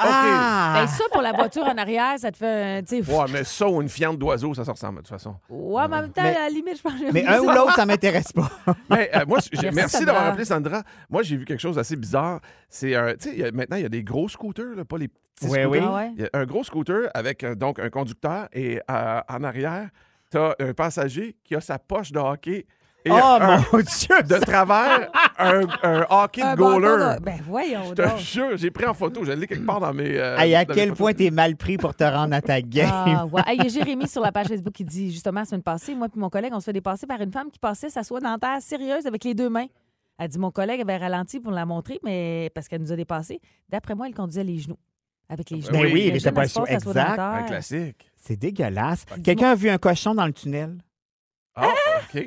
Ah! 0.00 0.74
Ben, 0.76 0.86
ça, 0.86 1.02
pour 1.10 1.22
la 1.22 1.32
voiture 1.32 1.64
en 1.64 1.76
arrière, 1.76 2.16
ça 2.18 2.30
te 2.30 2.36
fait. 2.36 2.46
un- 2.78 2.82
Ouais, 3.18 3.24
mais 3.32 3.42
ça 3.42 3.68
ou 3.68 3.82
une 3.82 3.88
fiente 3.88 4.16
d'oiseau, 4.16 4.54
ça 4.54 4.64
se 4.64 4.70
ressemble, 4.70 4.98
de 4.98 5.00
toute 5.00 5.08
façon. 5.08 5.34
Ouais, 5.50 5.88
mais 5.88 5.96
en 5.96 6.02
même 6.02 6.12
temps, 6.12 6.22
Mais- 6.22 6.36
à 6.36 6.44
la 6.44 6.48
limite, 6.50 6.76
je 6.76 6.82
pense 6.82 6.92
que 6.94 7.12
Mais 7.12 7.26
un 7.26 7.40
ou 7.40 7.50
l'autre, 7.50 7.74
ça 7.74 7.84
m'intéresse 7.84 8.32
pas. 8.32 8.48
Mais, 8.90 9.10
euh, 9.16 9.24
moi, 9.26 9.38
Merci, 9.74 10.04
d'avoir 10.04 10.26
appelé 10.28 10.44
Sandra. 10.44 10.82
Moi, 11.10 11.22
j'ai 11.24 11.36
vu 11.36 11.44
quelque 11.44 11.58
chose 11.60 11.74
d'assez 11.74 11.96
bizarre. 11.96 12.40
C'est 12.68 12.94
un. 12.94 13.14
Tu 13.16 13.36
sais, 13.40 13.50
maintenant, 13.50 13.76
il 13.76 13.82
y 13.82 13.86
a 13.86 13.88
des 13.88 14.04
gros 14.04 14.28
scooters, 14.28 14.76
là, 14.76 14.84
pas 14.84 14.98
les 14.98 15.08
petits 15.08 15.46
Oui, 15.48 15.60
scooters. 15.62 15.68
oui. 15.70 15.78
Ah 15.82 15.94
ouais? 15.96 16.10
Il 16.16 16.22
y 16.22 16.24
a 16.26 16.28
un 16.32 16.44
gros 16.46 16.62
scooter 16.62 17.10
avec 17.12 17.42
euh, 17.42 17.56
donc 17.56 17.80
un 17.80 17.90
conducteur 17.90 18.46
et 18.52 18.80
euh, 18.88 19.20
en 19.28 19.42
arrière, 19.42 19.88
tu 20.30 20.38
as 20.38 20.54
un 20.60 20.74
passager 20.74 21.34
qui 21.42 21.56
a 21.56 21.60
sa 21.60 21.80
poche 21.80 22.12
de 22.12 22.20
hockey 22.20 22.66
et 23.08 23.12
Oh 23.12 23.38
un- 23.40 23.56
mon 23.58 23.78
Dieu! 23.78 24.22
de 24.22 24.44
travers 24.44 25.10
un, 25.38 25.62
un 25.82 26.06
hockey 26.10 26.42
de 26.42 26.56
goaler. 26.56 27.16
Ben, 27.22 27.40
voyons 27.46 27.84
Je 27.90 27.94
te 27.94 28.18
jure, 28.18 28.56
j'ai 28.56 28.70
pris 28.70 28.86
en 28.86 28.94
photo. 28.94 29.24
Je 29.24 29.32
l'ai 29.32 29.46
quelque 29.46 29.66
part 29.66 29.80
dans 29.80 29.92
mes. 29.92 30.16
euh, 30.16 30.36
Hey, 30.38 30.54
à 30.54 30.64
dans 30.64 30.74
quel 30.74 30.92
point 30.92 31.12
t'es 31.12 31.30
mal 31.30 31.56
pris 31.56 31.76
pour 31.78 31.94
te 31.94 32.04
rendre 32.04 32.34
à 32.34 32.40
ta 32.40 32.60
game? 32.62 32.88
Ah, 32.90 33.26
ouais. 33.26 33.42
Hey, 33.46 33.56
Il 33.58 33.64
y 33.64 33.66
a 33.66 33.68
Jérémy 33.70 34.06
sur 34.08 34.22
la 34.22 34.32
page 34.32 34.46
Facebook 34.48 34.72
qui 34.72 34.84
dit 34.84 35.10
justement 35.12 35.40
la 35.40 35.46
semaine 35.46 35.62
passée, 35.62 35.94
moi 35.94 36.08
et 36.14 36.18
mon 36.18 36.28
collègue, 36.30 36.52
on 36.54 36.60
se 36.60 36.66
fait 36.66 36.72
dépasser 36.72 37.06
par 37.06 37.20
une 37.20 37.32
femme 37.32 37.50
qui 37.50 37.58
passait 37.58 37.90
sa 37.90 38.02
soie 38.04 38.20
dentaire 38.20 38.60
sérieuse 38.60 39.06
avec 39.06 39.24
les 39.24 39.34
deux 39.34 39.48
mains. 39.50 39.66
Elle 40.18 40.28
dit 40.28 40.38
mon 40.38 40.50
collègue 40.50 40.80
avait 40.80 40.96
ralenti 40.96 41.38
pour 41.38 41.52
la 41.52 41.64
montrer, 41.64 42.00
mais 42.02 42.50
parce 42.54 42.66
qu'elle 42.66 42.80
nous 42.82 42.90
a 42.92 42.96
dépassés. 42.96 43.40
D'après 43.68 43.94
moi, 43.94 44.06
elle 44.08 44.14
conduisait 44.14 44.42
les 44.44 44.58
genoux. 44.58 44.78
Avec 45.30 45.50
les 45.50 45.60
genoux. 45.60 45.72
Ben 45.78 45.92
oui, 45.92 46.10
mais 46.12 46.18
t'as 46.20 46.32
pas 46.32 46.44
Exact. 46.44 47.18
Un 47.18 47.42
classique. 47.42 48.10
C'est 48.16 48.36
dégueulasse. 48.36 49.04
Quelqu'un 49.22 49.50
a 49.50 49.54
vu 49.54 49.68
un 49.68 49.78
cochon 49.78 50.14
dans 50.14 50.26
le 50.26 50.32
tunnel? 50.32 50.78
Ah, 51.60 52.00
OK. 52.14 52.24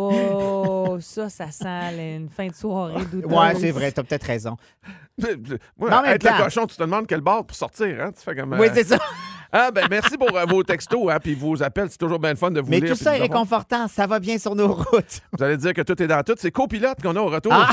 Oh, 0.00 0.98
ça, 1.00 1.28
ça 1.28 1.50
sent 1.50 1.64
là, 1.64 1.90
une 2.14 2.28
fin 2.28 2.46
de 2.46 2.54
soirée 2.54 3.04
douteuse. 3.10 3.32
Ouais, 3.32 3.54
c'est 3.56 3.72
vrai, 3.72 3.90
t'as 3.90 4.04
peut-être 4.04 4.24
raison. 4.24 4.56
Moi, 5.18 5.28
Mais 5.78 5.92
en 5.92 6.02
même 6.02 6.12
être 6.12 6.22
le 6.22 6.44
cochon, 6.44 6.66
tu 6.66 6.76
te 6.76 6.82
demandes 6.82 7.06
quel 7.08 7.20
bord 7.20 7.44
pour 7.44 7.56
sortir. 7.56 8.00
Hein? 8.00 8.12
Tu 8.12 8.22
fais 8.22 8.36
comme. 8.36 8.52
Oui, 8.58 8.68
euh, 8.68 8.72
c'est 8.74 8.84
ça. 8.86 8.98
Ah, 9.50 9.70
ben, 9.72 9.86
merci 9.90 10.16
pour 10.18 10.36
euh, 10.36 10.44
vos 10.44 10.62
textos 10.62 11.10
hein, 11.10 11.18
puis 11.20 11.34
vos 11.34 11.62
appels. 11.62 11.88
C'est 11.90 11.98
toujours 11.98 12.18
bien 12.18 12.30
le 12.30 12.36
fun 12.36 12.50
de 12.50 12.60
vous 12.60 12.68
Mais 12.70 12.80
lire. 12.80 12.90
tout 12.90 12.96
puis 12.96 13.04
ça 13.04 13.12
est 13.12 13.22
avoir. 13.22 13.30
réconfortant. 13.38 13.88
Ça 13.88 14.06
va 14.06 14.20
bien 14.20 14.38
sur 14.38 14.54
nos 14.54 14.72
routes. 14.74 15.20
Vous 15.32 15.42
allez 15.42 15.56
dire 15.56 15.72
que 15.72 15.80
tout 15.82 16.00
est 16.02 16.06
dans 16.06 16.22
tout. 16.22 16.34
C'est 16.36 16.50
copilote 16.50 17.00
qu'on 17.02 17.16
a 17.16 17.20
au 17.20 17.28
retour. 17.28 17.52
Ah! 17.54 17.70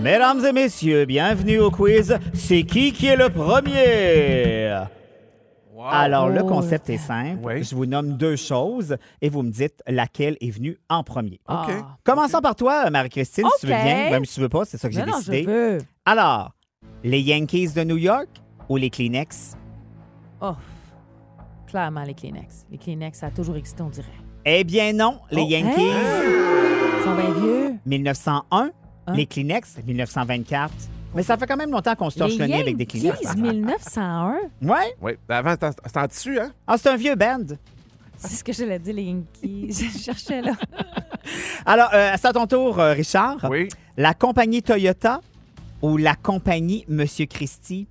Mesdames 0.00 0.44
et 0.44 0.52
messieurs, 0.52 1.04
bienvenue 1.06 1.58
au 1.58 1.70
quiz. 1.70 2.16
C'est 2.34 2.62
qui 2.62 2.92
qui 2.92 3.06
est 3.06 3.16
le 3.16 3.30
premier? 3.30 4.84
Wow. 5.80 5.86
Alors, 5.90 6.28
le 6.28 6.42
Oh, 6.42 6.46
concept 6.46 6.90
est 6.90 6.98
simple. 6.98 7.38
Oui. 7.42 7.64
Je 7.64 7.74
vous 7.74 7.86
nomme 7.86 8.18
deux 8.18 8.36
choses 8.36 8.98
et 9.22 9.30
vous 9.30 9.42
me 9.42 9.50
dites 9.50 9.82
laquelle 9.88 10.36
est 10.42 10.50
venue 10.50 10.76
en 10.90 11.02
premier. 11.02 11.40
Ah. 11.48 11.64
OK. 11.66 11.74
Commençons 12.04 12.40
par 12.42 12.54
toi, 12.54 12.90
Marie-Christine, 12.90 13.46
si 13.56 13.60
tu 13.66 13.72
veux 13.72 13.82
bien. 13.82 14.10
Même 14.10 14.26
si 14.26 14.34
tu 14.34 14.40
veux 14.40 14.50
pas, 14.50 14.66
c'est 14.66 14.76
ça 14.76 14.88
que 14.88 14.94
j'ai 14.94 15.00
Non, 15.00 15.06
non, 15.12 15.20
je 15.24 15.30
décidé. 15.30 15.46
veux. 15.50 15.78
Alors, 16.04 16.52
les 17.02 17.20
Yankees 17.22 17.70
de 17.74 17.82
New 17.84 17.96
York 17.96 18.28
ou 18.68 18.76
les 18.76 18.90
Kleenex? 18.90 19.56
Oh, 20.42 20.52
clairement, 21.66 22.02
les 22.04 22.12
Kleenex. 22.14 22.66
Les 22.70 22.76
Kleenex, 22.76 23.18
ça 23.18 23.26
a 23.28 23.30
toujours 23.30 23.56
existé, 23.56 23.82
on 23.82 23.88
dirait. 23.88 24.06
Eh 24.44 24.64
bien 24.64 24.92
non, 24.92 25.18
les 25.30 25.42
Oh, 25.42 25.48
Yankees, 25.48 25.80
Ils 25.80 27.04
sont 27.04 27.14
bien 27.16 27.30
vieux. 27.40 27.74
1901, 27.86 28.70
Hein? 29.06 29.12
les 29.14 29.24
Kleenex, 29.24 29.78
1924. 29.86 30.72
Mais 31.14 31.22
ça 31.22 31.36
fait 31.36 31.46
quand 31.46 31.56
même 31.56 31.70
longtemps 31.72 31.94
qu'on 31.96 32.08
se 32.10 32.18
torche 32.18 32.36
le 32.38 32.46
nez 32.46 32.60
avec 32.60 32.76
des 32.76 32.86
Kleenex. 32.86 33.20
Yankees, 33.22 33.40
1901. 33.40 34.34
Ouais? 34.62 34.94
Oui. 35.02 35.12
Avant, 35.28 35.52
c'était 35.52 35.98
en- 35.98 36.06
tissu, 36.08 36.38
hein? 36.38 36.52
Ah, 36.66 36.76
c'est 36.78 36.88
un 36.88 36.96
vieux 36.96 37.14
band. 37.16 37.44
C'est 38.16 38.36
ce 38.36 38.44
que 38.44 38.52
je 38.52 38.64
l'ai 38.64 38.78
dit, 38.78 38.92
les 38.92 39.02
Yankees. 39.04 39.72
Je 39.92 39.98
cherchais 39.98 40.40
là. 40.42 40.52
Alors, 41.66 41.90
euh, 41.94 42.12
c'est 42.16 42.28
à 42.28 42.32
ton 42.32 42.46
tour, 42.46 42.78
euh, 42.78 42.92
Richard. 42.92 43.38
Oui. 43.50 43.68
La 43.96 44.14
compagnie 44.14 44.62
Toyota 44.62 45.20
ou 45.82 45.96
la 45.96 46.14
compagnie 46.14 46.84
Monsieur 46.88 47.26
Christie? 47.26 47.86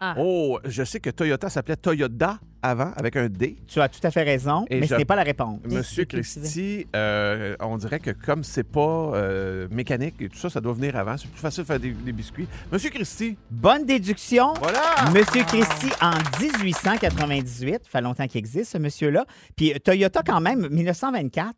Ah. 0.00 0.14
Oh, 0.18 0.58
je 0.64 0.82
sais 0.84 1.00
que 1.00 1.10
Toyota 1.10 1.48
s'appelait 1.48 1.76
Toyota 1.76 2.38
avant, 2.62 2.92
avec 2.96 3.16
un 3.16 3.28
D. 3.28 3.56
Tu 3.66 3.80
as 3.80 3.88
tout 3.88 4.00
à 4.02 4.10
fait 4.10 4.22
raison, 4.24 4.64
Et 4.68 4.80
mais 4.80 4.86
je- 4.86 4.92
ce 4.94 4.98
n'est 4.98 5.04
pas 5.04 5.16
la 5.16 5.22
réponse. 5.22 5.60
Monsieur 5.64 6.04
Christie, 6.04 6.86
euh, 6.94 7.56
on 7.60 7.76
dirait 7.76 8.00
que 8.00 8.10
comme 8.10 8.44
c'est 8.44 8.64
pas 8.64 8.80
euh, 9.14 9.68
mécanique 9.70 10.16
et 10.20 10.28
tout 10.28 10.36
ça, 10.38 10.50
ça 10.50 10.60
doit 10.60 10.72
venir 10.74 10.96
avant. 10.96 11.16
C'est 11.16 11.28
plus 11.30 11.40
facile 11.40 11.62
de 11.62 11.66
faire 11.66 11.80
des, 11.80 11.90
des 11.92 12.12
biscuits. 12.12 12.48
Monsieur 12.72 12.90
Christie, 12.90 13.38
Bonne 13.50 13.86
déduction. 13.86 14.52
voilà! 14.60 14.80
Monsieur 15.14 15.44
Christie 15.44 15.92
en 16.02 16.12
1898, 16.40 17.84
ça 17.84 17.90
fait 17.90 18.00
longtemps 18.00 18.26
qu'il 18.26 18.38
existe, 18.38 18.72
ce 18.72 18.78
monsieur-là. 18.78 19.24
Puis 19.56 19.72
euh, 19.72 19.78
Toyota 19.78 20.22
quand 20.24 20.40
même, 20.40 20.68
1924. 20.68 21.54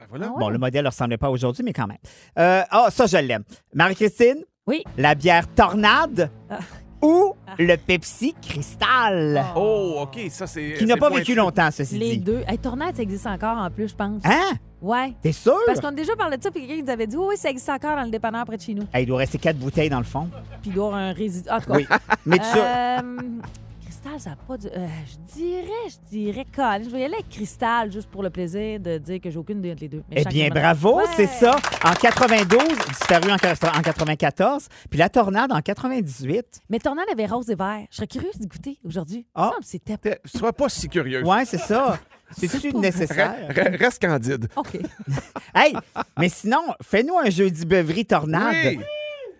Ben 0.00 0.06
voilà. 0.10 0.28
Bon, 0.38 0.48
le 0.48 0.58
modèle 0.58 0.82
ne 0.84 0.88
ressemblait 0.88 1.16
pas 1.16 1.30
aujourd'hui, 1.30 1.62
mais 1.64 1.72
quand 1.72 1.86
même. 1.86 1.98
Euh, 2.38 2.62
Ah, 2.70 2.88
ça, 2.90 3.06
je 3.06 3.16
l'aime. 3.16 3.44
Marie-Christine? 3.74 4.44
Oui. 4.66 4.82
La 4.98 5.14
bière 5.14 5.46
Tornade? 5.54 6.30
Ah. 6.50 6.58
Ou 7.04 7.34
le 7.58 7.76
Pepsi 7.76 8.34
Cristal? 8.42 9.44
Oh, 9.56 9.98
OK, 10.02 10.18
ça 10.30 10.46
c'est. 10.46 10.74
Qui 10.78 10.86
n'a 10.86 10.94
c'est 10.94 11.00
pas 11.00 11.08
pointu. 11.08 11.20
vécu 11.22 11.34
longtemps, 11.34 11.68
ceci 11.70 11.98
Les 11.98 12.10
dit. 12.16 12.18
deux. 12.18 12.42
Hey, 12.48 12.58
Tornade, 12.58 12.96
ça 12.96 13.02
existe 13.02 13.26
encore 13.26 13.58
en 13.58 13.70
plus, 13.70 13.88
je 13.88 13.94
pense. 13.94 14.22
Hein? 14.24 14.54
Ouais. 14.82 15.12
T'es 15.22 15.32
sûr? 15.32 15.56
Parce 15.66 15.80
qu'on 15.80 15.88
a 15.88 15.92
déjà 15.92 16.14
parlé 16.16 16.36
de 16.36 16.42
ça, 16.42 16.50
puis 16.50 16.66
quelqu'un 16.66 16.82
nous 16.84 16.90
avait 16.90 17.06
dit 17.06 17.16
Oui, 17.16 17.26
oui, 17.30 17.36
ça 17.36 17.50
existe 17.50 17.68
encore 17.70 17.96
dans 17.96 18.02
le 18.04 18.10
dépanneur 18.10 18.44
près 18.44 18.56
de 18.56 18.62
chez 18.62 18.74
nous. 18.74 18.82
Hey, 18.92 19.04
il 19.04 19.06
doit 19.06 19.18
rester 19.18 19.38
quatre 19.38 19.58
bouteilles 19.58 19.88
dans 19.90 19.98
le 19.98 20.04
fond. 20.04 20.28
Puis 20.62 20.70
il 20.70 20.74
doit 20.74 20.84
y 20.84 20.88
avoir 20.88 21.00
un 21.00 21.12
résidu. 21.12 21.48
En 21.50 21.60
tout 21.60 21.70
cas. 21.70 21.76
Oui. 21.76 21.86
Mais 22.26 22.38
tu 22.38 22.44
Euh, 22.56 22.98
Cristal, 24.04 24.20
ça 24.20 24.30
n'a 24.30 24.36
pas 24.36 24.56
de. 24.58 24.68
euh, 24.68 24.86
je 25.06 25.34
dirais, 25.34 25.68
je 25.88 25.96
dirais 26.10 26.46
Colin. 26.54 26.82
Je 26.84 26.90
vais 26.90 27.00
y 27.00 27.04
aller 27.04 27.14
avec 27.14 27.28
Cristal 27.30 27.90
juste 27.90 28.08
pour 28.10 28.22
le 28.22 28.28
plaisir 28.30 28.78
de 28.80 28.98
dire 28.98 29.20
que 29.20 29.30
j'ai 29.30 29.38
aucune 29.38 29.60
des 29.62 29.74
les 29.74 29.88
deux. 29.88 30.02
Mais 30.10 30.22
Eh 30.22 30.28
bien, 30.28 30.48
bravo, 30.48 30.96
Ouais. 30.98 31.04
c'est 31.16 31.26
ça. 31.26 31.56
En 31.84 31.94
92, 31.94 32.58
disparu 32.88 33.30
en, 33.30 33.34
en 33.34 33.82
94, 33.82 34.68
puis 34.90 34.98
la 34.98 35.08
tornade 35.08 35.52
en 35.52 35.60
98. 35.60 36.60
Mais 36.68 36.78
Tornade 36.78 37.06
avait 37.10 37.26
rose 37.26 37.48
et 37.50 37.54
vert. 37.54 37.86
Je 37.90 37.96
serais 37.96 38.06
curieuse 38.06 38.36
d'y 38.36 38.46
goûter 38.46 38.78
aujourd'hui. 38.84 39.26
Ah. 39.34 39.52
Ah. 39.54 39.58
C'était. 39.62 40.20
Sois 40.26 40.52
pas 40.52 40.68
si 40.68 40.88
curieux. 40.88 41.24
Ouais, 41.24 41.44
c'est 41.46 41.58
ça. 41.58 41.98
C'est-tu 42.36 42.74
nécessaire? 42.74 43.34
Re- 43.48 43.54
re- 43.54 43.76
Reste 43.78 44.02
candide. 44.02 44.48
OK. 44.56 44.78
Hey, 45.54 45.72
mais 46.18 46.28
sinon, 46.28 46.62
fais-nous 46.82 47.16
un 47.16 47.30
jeudi 47.30 47.64
beuverie 47.64 48.04
tornade. 48.04 48.54
Oui. 48.64 48.80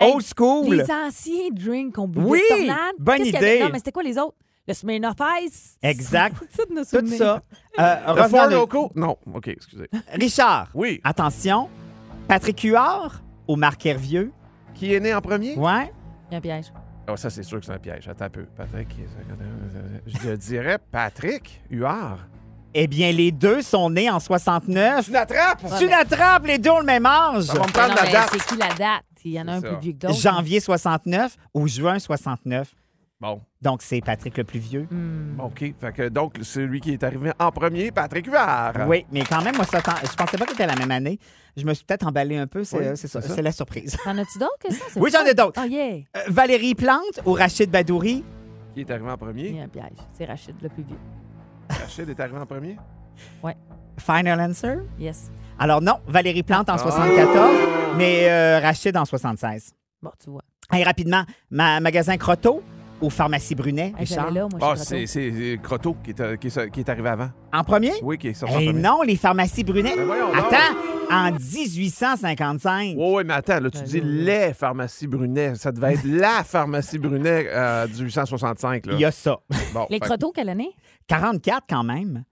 Old 0.00 0.24
school. 0.36 0.74
Les 0.76 0.82
anciens 0.90 1.48
drinks 1.50 1.94
qu'on 1.94 2.06
buvait 2.06 2.26
Oui, 2.26 2.40
Tornade. 2.48 2.94
bonne 2.98 3.26
idée. 3.26 3.60
Non, 3.60 3.68
mais 3.72 3.78
c'était 3.78 3.90
quoi 3.92 4.02
les 4.04 4.16
autres? 4.18 4.36
Le 4.66 4.72
Smirnoff 4.74 5.16
Ice. 5.42 5.76
Exact. 5.82 6.36
Ça 6.56 6.64
de 6.64 6.72
nos 6.74 6.82
Tout 6.84 6.88
souvenirs. 6.90 7.18
ça. 7.18 7.42
Euh, 7.78 8.06
Le 8.06 8.10
revenons 8.12 8.28
Four 8.28 8.40
à- 8.40 8.46
Loco? 8.48 8.92
Non. 8.94 9.16
OK, 9.34 9.48
excusez. 9.48 9.88
Richard, 10.14 10.70
Oui. 10.74 11.00
attention. 11.04 11.68
Patrick 12.28 12.60
Huard 12.62 13.20
ou 13.46 13.56
Marc 13.56 13.84
Hervieux? 13.84 14.32
Qui 14.74 14.94
est 14.94 15.00
né 15.00 15.12
en 15.14 15.20
premier? 15.20 15.54
Ouais. 15.56 15.92
Il 16.30 16.32
y 16.32 16.34
a 16.34 16.38
un 16.38 16.40
piège. 16.40 16.72
Oh, 17.10 17.16
ça, 17.16 17.28
c'est 17.28 17.42
sûr 17.42 17.60
que 17.60 17.66
c'est 17.66 17.72
un 17.72 17.78
piège. 17.78 18.08
Attends 18.08 18.24
un 18.24 18.30
peu. 18.30 18.44
Patrick. 18.56 18.88
Je 20.06 20.34
dirais 20.36 20.78
Patrick 20.90 21.60
Huard. 21.70 22.18
Eh 22.72 22.86
bien, 22.88 23.12
les 23.12 23.30
deux 23.30 23.62
sont 23.62 23.90
nés 23.90 24.10
en 24.10 24.18
69. 24.18 25.04
Tu 25.04 25.12
l'attrapes? 25.12 25.62
Tu 25.78 25.86
l'attrapes, 25.88 26.46
les 26.46 26.58
deux 26.58 26.70
ont 26.70 26.80
le 26.80 26.86
même 26.86 27.06
âge. 27.06 27.44
Ça 27.44 27.52
va 27.52 27.60
me 27.60 27.66
Mais 27.66 27.72
prendre 27.72 27.88
non, 27.90 27.94
la 27.96 28.02
mais 28.04 28.12
date. 28.12 28.28
C'est 28.32 28.46
qui 28.46 28.56
la 28.56 28.68
date? 28.74 29.04
Il 29.26 29.32
y 29.32 29.40
en 29.40 29.46
a 29.48 29.52
un 29.52 29.60
C'est 29.60 29.68
plus 29.68 29.78
vieux 29.78 29.92
que 29.92 29.98
d'autres. 29.98 30.14
Janvier 30.18 30.60
69 30.60 31.36
ou 31.54 31.68
juin 31.68 31.98
69. 31.98 32.74
Bon. 33.24 33.40
Donc, 33.62 33.80
c'est 33.80 34.02
Patrick 34.02 34.36
le 34.36 34.44
plus 34.44 34.58
vieux. 34.58 34.86
Hmm. 34.90 35.40
OK. 35.40 35.64
Fait 35.80 35.92
que 35.94 36.08
donc, 36.10 36.34
celui 36.42 36.80
qui 36.82 36.92
est 36.92 37.02
arrivé 37.02 37.32
en 37.38 37.50
premier, 37.50 37.90
Patrick 37.90 38.26
Huard. 38.26 38.74
Oui, 38.86 39.06
mais 39.10 39.24
quand 39.24 39.42
même, 39.42 39.56
moi, 39.56 39.64
ça, 39.64 39.78
je 40.02 40.14
pensais 40.14 40.36
pas 40.36 40.44
que 40.44 40.50
c'était 40.50 40.66
la 40.66 40.76
même 40.76 40.90
année. 40.90 41.18
Je 41.56 41.64
me 41.64 41.72
suis 41.72 41.84
peut-être 41.86 42.06
emballé 42.06 42.36
un 42.36 42.46
peu, 42.46 42.64
c'est 42.64 42.76
Oui, 42.78 42.84
ça, 42.84 42.96
c'est 42.96 43.08
ça. 43.08 43.22
c'est 43.22 43.40
la 43.40 43.52
surprise. 43.52 43.96
T'en 44.04 44.18
as-tu 44.18 44.38
d'autres 44.38 44.58
que 44.60 44.74
ça? 44.74 44.84
Oui, 45.00 45.10
j'en 45.10 45.24
ai 45.24 45.32
d'autres. 45.32 45.58
Oh, 45.64 45.66
yeah. 45.66 46.00
Euh, 46.16 46.20
Valérie 46.28 46.74
Plante 46.74 47.20
ou 47.24 47.32
Rachid 47.32 47.70
Badouri? 47.70 48.22
Qui 48.74 48.80
est 48.80 48.90
arrivé 48.90 49.08
en 49.08 49.14
Il 49.14 49.16
y 49.16 49.18
premier? 49.18 49.60
a 49.60 49.64
un 49.64 49.68
piège. 49.68 49.84
C'est 50.12 50.26
Rachid, 50.26 50.56
le 50.60 50.68
plus 50.68 50.82
vieux. 50.82 50.98
Rachid 51.70 52.06
est 52.10 52.20
arrivé 52.20 52.36
en 52.38 52.44
premier? 52.44 52.76
Final 53.98 54.40
answer? 54.40 54.78
Yes. 54.98 55.30
Alors 55.58 55.80
non, 55.80 56.00
Valérie 56.08 56.42
Plante 56.42 56.68
en! 56.68 56.76
74, 56.76 57.96
mais 57.96 58.28
euh, 58.28 58.58
Rachid 58.60 58.94
en 58.96 59.04
76. 59.04 59.72
Bon, 60.02 60.10
tu 60.22 60.30
vois. 60.30 60.42
Hey, 60.72 60.82
rapidement, 60.82 61.24
ma- 61.50 61.78
magasin 61.80 62.16
Croteau 62.16 62.62
ou 63.00 63.10
pharmacie 63.10 63.54
Brunet, 63.54 63.88
Hey, 63.88 63.94
Richard? 64.00 64.26
J'allais 64.28 64.40
là, 64.40 64.48
moi, 64.50 64.60
Ah, 64.62 64.74
chez 64.76 65.06
c'est 65.06 65.06
Croteau. 65.06 65.06
c'est 65.12 65.58
Croteau 65.62 65.96
qui 66.04 66.10
est, 66.10 66.38
qui, 66.38 66.46
est, 66.48 66.70
qui 66.70 66.80
est 66.80 66.88
arrivé 66.88 67.08
avant. 67.08 67.30
En 67.52 67.64
premier? 67.64 67.92
Oui, 68.02 68.16
qui 68.18 68.28
est 68.28 68.34
sorti 68.34 68.54
en 68.54 68.58
Eh 68.60 68.66
premier. 68.66 68.80
non, 68.80 69.02
les 69.02 69.16
pharmacies 69.16 69.64
Brunet. 69.64 69.94
Ben 69.96 70.04
voyons 70.06 70.26
donc. 70.32 70.36
Attends, 70.36 70.76
en 71.10 71.32
1855. 71.32 72.94
Oui, 72.96 73.12
oui, 73.16 73.22
mais 73.26 73.34
attends, 73.34 73.60
là, 73.60 73.70
tu 73.70 73.78
Ben 73.78 73.84
dis 73.84 74.00
les 74.00 74.54
pharmacies 74.54 75.06
Brunet. 75.06 75.54
Ça 75.56 75.70
devait 75.72 75.94
être 75.94 76.04
la 76.04 76.42
pharmacie 76.44 76.98
Brunet 76.98 77.46
euh, 77.50 77.86
1865. 77.88 78.86
Là. 78.86 78.92
Il 78.94 79.00
y 79.00 79.04
a 79.04 79.10
ça. 79.10 79.38
Bon, 79.72 79.86
Les 79.90 79.98
fait- 79.98 80.06
crotos, 80.06 80.32
quelle 80.32 80.48
année? 80.48 80.70
44 81.06 81.64
quand 81.68 81.84
même. 81.84 82.24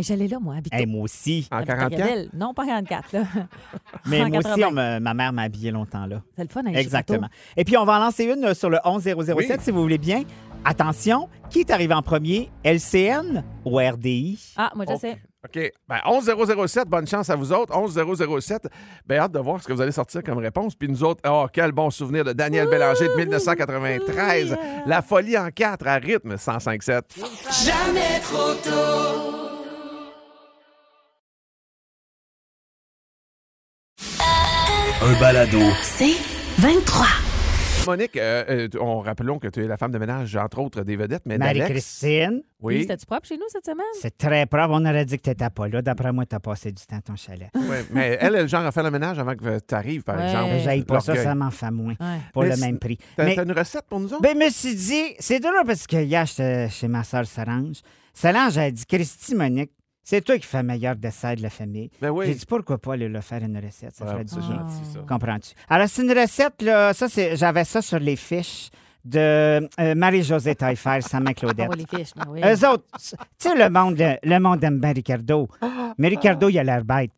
Hey, 0.00 0.04
J'allais 0.04 0.28
là, 0.28 0.38
moi. 0.40 0.56
Eh, 0.72 0.86
moi 0.86 1.02
aussi. 1.02 1.46
En 1.50 1.56
J'habite 1.58 1.70
à 1.70 1.76
44? 1.76 1.98
Gabelle. 2.08 2.28
Non, 2.32 2.54
pas 2.54 2.64
44, 2.66 3.12
là. 3.12 3.22
Mais 4.06 4.22
En 4.22 4.28
moi 4.28 4.38
aussi, 4.38 4.48
80. 4.60 4.68
on 4.68 4.72
me- 4.72 4.98
ma 5.00 5.14
mère 5.14 5.32
m'a 5.32 5.42
habillé 5.42 5.70
longtemps 5.70 6.06
là. 6.06 6.22
C'est 6.36 6.42
le 6.42 6.48
fun, 6.48 6.60
aller 6.60 6.74
chez 6.74 6.80
Exactement. 6.80 7.28
Et 7.56 7.64
puis, 7.64 7.76
on 7.76 7.84
va 7.84 7.96
en 7.96 8.00
lancer 8.00 8.24
une 8.24 8.44
euh, 8.46 8.54
sur 8.54 8.70
le 8.70 8.78
11007, 8.84 9.34
Oui. 9.36 9.46
si 9.60 9.70
vous 9.70 9.82
voulez 9.82 9.98
bien. 9.98 10.22
Attention, 10.64 11.28
qui 11.50 11.60
est 11.60 11.70
arrivé 11.70 11.92
en 11.94 12.02
premier? 12.02 12.50
LCN 12.64 13.44
ou 13.64 13.76
RDI? 13.78 14.38
Ah, 14.56 14.70
moi, 14.74 14.84
je 14.88 14.94
OK. 14.94 15.00
sais. 15.00 15.18
OK. 15.42 15.72
Ben, 15.88 15.96
11007, 16.04 16.86
bonne 16.86 17.06
chance 17.06 17.30
à 17.30 17.36
vous 17.36 17.50
autres. 17.52 17.74
11007. 17.74 18.68
Ben, 19.06 19.20
hâte 19.20 19.32
de 19.32 19.38
voir 19.38 19.62
ce 19.62 19.68
que 19.68 19.72
vous 19.72 19.80
allez 19.80 19.92
sortir 19.92 20.22
comme 20.22 20.36
réponse. 20.38 20.74
Puis 20.74 20.86
nous 20.88 21.02
autres, 21.02 21.22
oh, 21.26 21.46
quel 21.50 21.72
bon 21.72 21.88
souvenir 21.90 22.24
de 22.24 22.32
Daniel 22.34 22.68
Bélanger 22.68 23.08
de 23.08 23.14
1993. 23.16 24.54
La 24.86 25.00
folie 25.00 25.38
en 25.38 25.48
4 25.50 25.86
à 25.86 25.94
rythme 25.96 26.34
105.7. 26.34 27.00
Un 35.10 35.18
balado. 35.20 35.58
C'est 35.82 36.14
23. 36.58 37.06
Monique, 37.86 38.16
euh, 38.16 38.44
euh, 38.48 38.68
on 38.80 39.00
rappelons 39.00 39.38
que 39.38 39.48
tu 39.48 39.64
es 39.64 39.66
la 39.66 39.76
femme 39.76 39.90
de 39.90 39.98
ménage, 39.98 40.36
entre 40.36 40.60
autres, 40.60 40.82
des 40.82 40.94
vedettes, 40.96 41.22
mais 41.26 41.38
d'Alex. 41.38 41.58
Marie-Christine, 41.58 42.42
Oui. 42.60 42.82
C'était-tu 42.82 43.06
propre 43.06 43.26
chez 43.26 43.36
nous 43.36 43.46
cette 43.48 43.64
semaine? 43.64 43.86
c'est 44.00 44.16
très 44.16 44.46
propre. 44.46 44.68
On 44.72 44.84
aurait 44.84 45.04
dit 45.06 45.16
que 45.16 45.22
tu 45.22 45.30
n'étais 45.30 45.48
pas 45.50 45.66
là. 45.68 45.80
D'après 45.82 46.12
moi, 46.12 46.26
tu 46.26 46.36
as 46.36 46.40
passé 46.40 46.70
du 46.70 46.84
temps 46.86 46.98
à 46.98 47.00
ton 47.00 47.16
chalet. 47.16 47.48
Ouais, 47.54 47.84
mais 47.90 48.18
elle, 48.20 48.28
elle 48.28 48.34
est 48.36 48.42
le 48.42 48.48
genre 48.48 48.64
à 48.66 48.70
faire 48.70 48.82
le 48.84 48.90
ménage 48.90 49.18
avant 49.18 49.34
que 49.34 49.58
tu 49.66 49.74
arrives, 49.74 50.02
par 50.04 50.16
Ouais. 50.18 50.26
exemple. 50.26 50.54
J'aille 50.62 50.84
pas 50.84 51.00
ça, 51.00 51.12
L'orgueil. 51.14 51.24
ça 51.24 51.34
m'en 51.34 51.50
fait 51.50 51.70
moins. 51.70 51.94
Ouais. 51.98 52.18
Pour 52.32 52.42
Mais 52.42 52.50
le 52.50 52.54
c'est- 52.56 52.66
même 52.66 52.78
prix. 52.78 52.98
T'as 53.16 53.24
Mais 53.24 53.34
t'as 53.34 53.44
une 53.44 53.52
recette 53.52 53.86
pour 53.88 53.98
nous 53.98 54.12
autres? 54.12 54.22
Ben, 54.22 54.34
je 54.38 54.44
me 54.44 54.50
suis 54.50 54.74
dit, 54.74 55.14
c'est 55.18 55.40
drôle 55.40 55.64
parce 55.66 55.86
que 55.86 55.96
hier, 55.96 56.24
j'étais 56.26 56.68
chez 56.68 56.86
ma 56.86 57.02
soeur 57.02 57.26
Solange. 57.26 57.78
Solange 58.14 58.58
a 58.58 58.70
dit, 58.70 58.84
Christy 58.86 59.34
Monique, 59.34 59.72
c'est 60.10 60.20
toi 60.22 60.36
qui 60.38 60.46
fais 60.46 60.58
le 60.58 60.64
meilleur 60.64 60.96
dessert 60.96 61.36
de 61.36 61.42
la 61.42 61.50
famille. 61.50 61.90
Ben 62.02 62.10
oui. 62.10 62.26
J'ai 62.26 62.34
dit, 62.34 62.46
pourquoi 62.46 62.78
pas 62.78 62.94
aller 62.94 63.08
leur 63.08 63.22
faire 63.22 63.42
une 63.42 63.56
recette? 63.56 63.94
Ça 63.94 64.04
Ah, 64.08 64.12
ferait 64.12 64.24
du 64.24 64.34
c'est 64.34 64.40
bien. 64.40 64.56
gentil, 64.58 64.84
ça. 64.92 64.98
Comprends-tu? 65.08 65.50
Alors, 65.68 65.88
c'est 65.88 66.02
une 66.02 66.12
recette, 66.18 66.62
là, 66.62 66.92
ça, 66.92 67.08
c'est, 67.08 67.36
j'avais 67.36 67.64
ça 67.64 67.80
sur 67.80 67.98
les 68.00 68.16
fiches 68.16 68.70
de 69.04 69.18
euh, 69.80 69.94
Marie-Josée 69.94 70.54
Taillefer, 70.56 71.00
sa 71.00 71.20
main 71.20 71.30
Ah, 71.30 71.34
Claudette. 71.34 71.68
ouais, 71.70 71.76
les 71.76 71.86
fiches, 71.86 72.12
ben 72.16 72.24
oui. 72.28 72.40
Eux 72.44 72.68
autres, 72.68 72.84
tu 72.98 73.16
sais, 73.38 73.54
le 73.56 73.70
monde, 73.70 73.96
le, 73.98 74.16
le 74.22 74.38
monde 74.40 74.62
aime 74.64 74.78
bien 74.80 74.92
Ricardo. 74.92 75.48
Mais 75.96 76.08
Ricardo, 76.08 76.48
il 76.48 76.58
a 76.58 76.64
l'air 76.64 76.84
bête. 76.84 77.10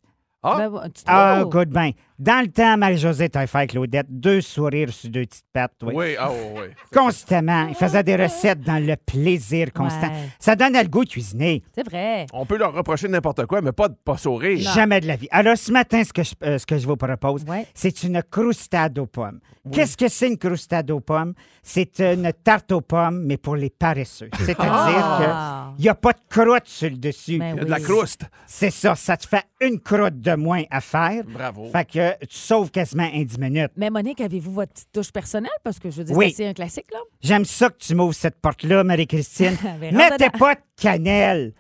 Ah! 0.44 0.56
Ben, 0.58 0.88
tu 0.90 1.02
Ah, 1.06 1.44
good 1.49 1.68
ben. 1.70 1.92
Dans 2.18 2.40
le 2.44 2.49
temps, 2.52 2.76
Marie-Josée 2.76 3.28
Taillefer, 3.28 3.66
Claudette, 3.66 4.06
deux 4.08 4.40
sourires 4.40 4.90
sur 4.92 5.08
deux 5.11 5.22
petites 5.25 5.44
pattes. 5.52 5.72
oui. 5.82 5.92
Oui, 5.96 6.16
ah, 6.18 6.30
oui, 6.30 6.61
oui. 6.61 6.66
Constamment. 6.92 7.66
Il 7.68 7.75
faisait 7.75 8.02
des 8.04 8.16
recettes 8.16 8.61
dans 8.61 8.84
le 8.84 8.94
plaisir 8.96 9.72
constant. 9.72 10.08
Ouais. 10.08 10.28
Ça 10.38 10.54
donnait 10.56 10.82
le 10.82 10.88
goût 10.88 11.04
de 11.04 11.11
cuisiner. 11.11 11.62
C'est 11.75 11.88
vrai. 11.88 12.26
On 12.32 12.46
peut 12.46 12.56
leur 12.58 12.72
reprocher 12.75 13.08
n'importe 13.08 13.46
quoi, 13.46 13.61
mais 13.61 13.72
pas 13.72 13.88
de 13.88 13.94
pas 14.04 14.16
sourire. 14.16 14.58
Jamais 14.72 15.00
de 15.00 15.06
la 15.08 15.16
vie. 15.16 15.28
Alors, 15.30 15.56
ce 15.56 15.72
matin, 15.72 16.02
ce 16.04 16.12
que 16.12 16.22
je, 16.22 16.34
euh, 16.44 16.58
ce 16.58 16.66
que 16.66 16.78
je 16.78 16.87
vous 16.87 16.96
propose, 16.96 17.44
Ouais. 17.44 17.66
c'est 17.75 18.02
une 18.04 18.22
croustade 18.22 18.99
aux 18.99 19.06
pommes. 19.06 19.40
Qu'est-ce 19.72 19.96
que 19.96 20.08
c'est 20.08 20.26
une 20.28 20.38
croustade 20.38 20.90
aux 20.90 21.00
pommes? 21.00 21.34
C'est 21.62 22.00
une 22.00 22.32
tarte 22.44 22.72
aux 22.72 22.80
pommes, 22.80 23.22
mais 23.25 23.37
pour 23.37 23.54
les 23.56 23.70
paresseux. 23.70 24.28
C'est-à-dire 24.40 24.64
Ah. 25.04 25.62
Qu'il 25.76 25.83
n'y 25.85 25.88
a 25.88 25.95
pas 25.95 26.12
de 26.12 26.19
croûte 26.29 26.67
sur 26.67 26.91
le 26.91 26.97
dessus. 26.97 27.38
Ben 27.38 27.55
Il 27.55 27.59
y 27.59 27.61
a 27.61 27.64
de 27.64 27.71
la 27.71 27.76
oui. 27.79 27.83
crouste. 27.83 28.23
C'est 28.47 28.71
ça. 28.71 28.95
Ça 28.95 29.17
te 29.17 29.26
fait 29.26 29.45
une 29.61 29.81
croûte 29.81 30.21
de 30.21 30.35
moins 30.35 30.62
à 30.71 30.81
faire. 30.81 31.25
Bravo. 31.25 31.69
Fait 31.71 31.85
que 31.85 32.25
tu 32.26 32.37
sauves 32.37 32.71
quasiment 32.71 33.09
un 33.12 33.23
10 33.23 33.38
minutes. 33.38 33.73
Mais 33.76 33.91
Monique, 33.91 34.21
avez-vous 34.21 34.52
votre 34.52 34.73
petite 34.73 34.93
touche 34.93 35.11
personnelle? 35.12 35.50
Parce 35.64 35.79
que 35.79 35.91
je 35.91 35.97
veux 35.99 36.05
dire, 36.05 36.17
Oui. 36.17 36.33
c'est 36.37 36.47
un 36.47 36.52
classique, 36.55 36.87
là. 36.93 36.99
J'aime 37.21 37.45
ça 37.45 37.69
que 37.71 37.79
tu 37.79 37.95
m'ouvres 37.95 38.14
cette 38.14 38.41
porte-là, 38.41 38.85
Marie-Christine. 38.85 39.57
Ben, 39.81 39.95
Mettez 39.95 40.31
pas 40.31 40.55
de 40.55 40.61
cannelle. 40.81 41.52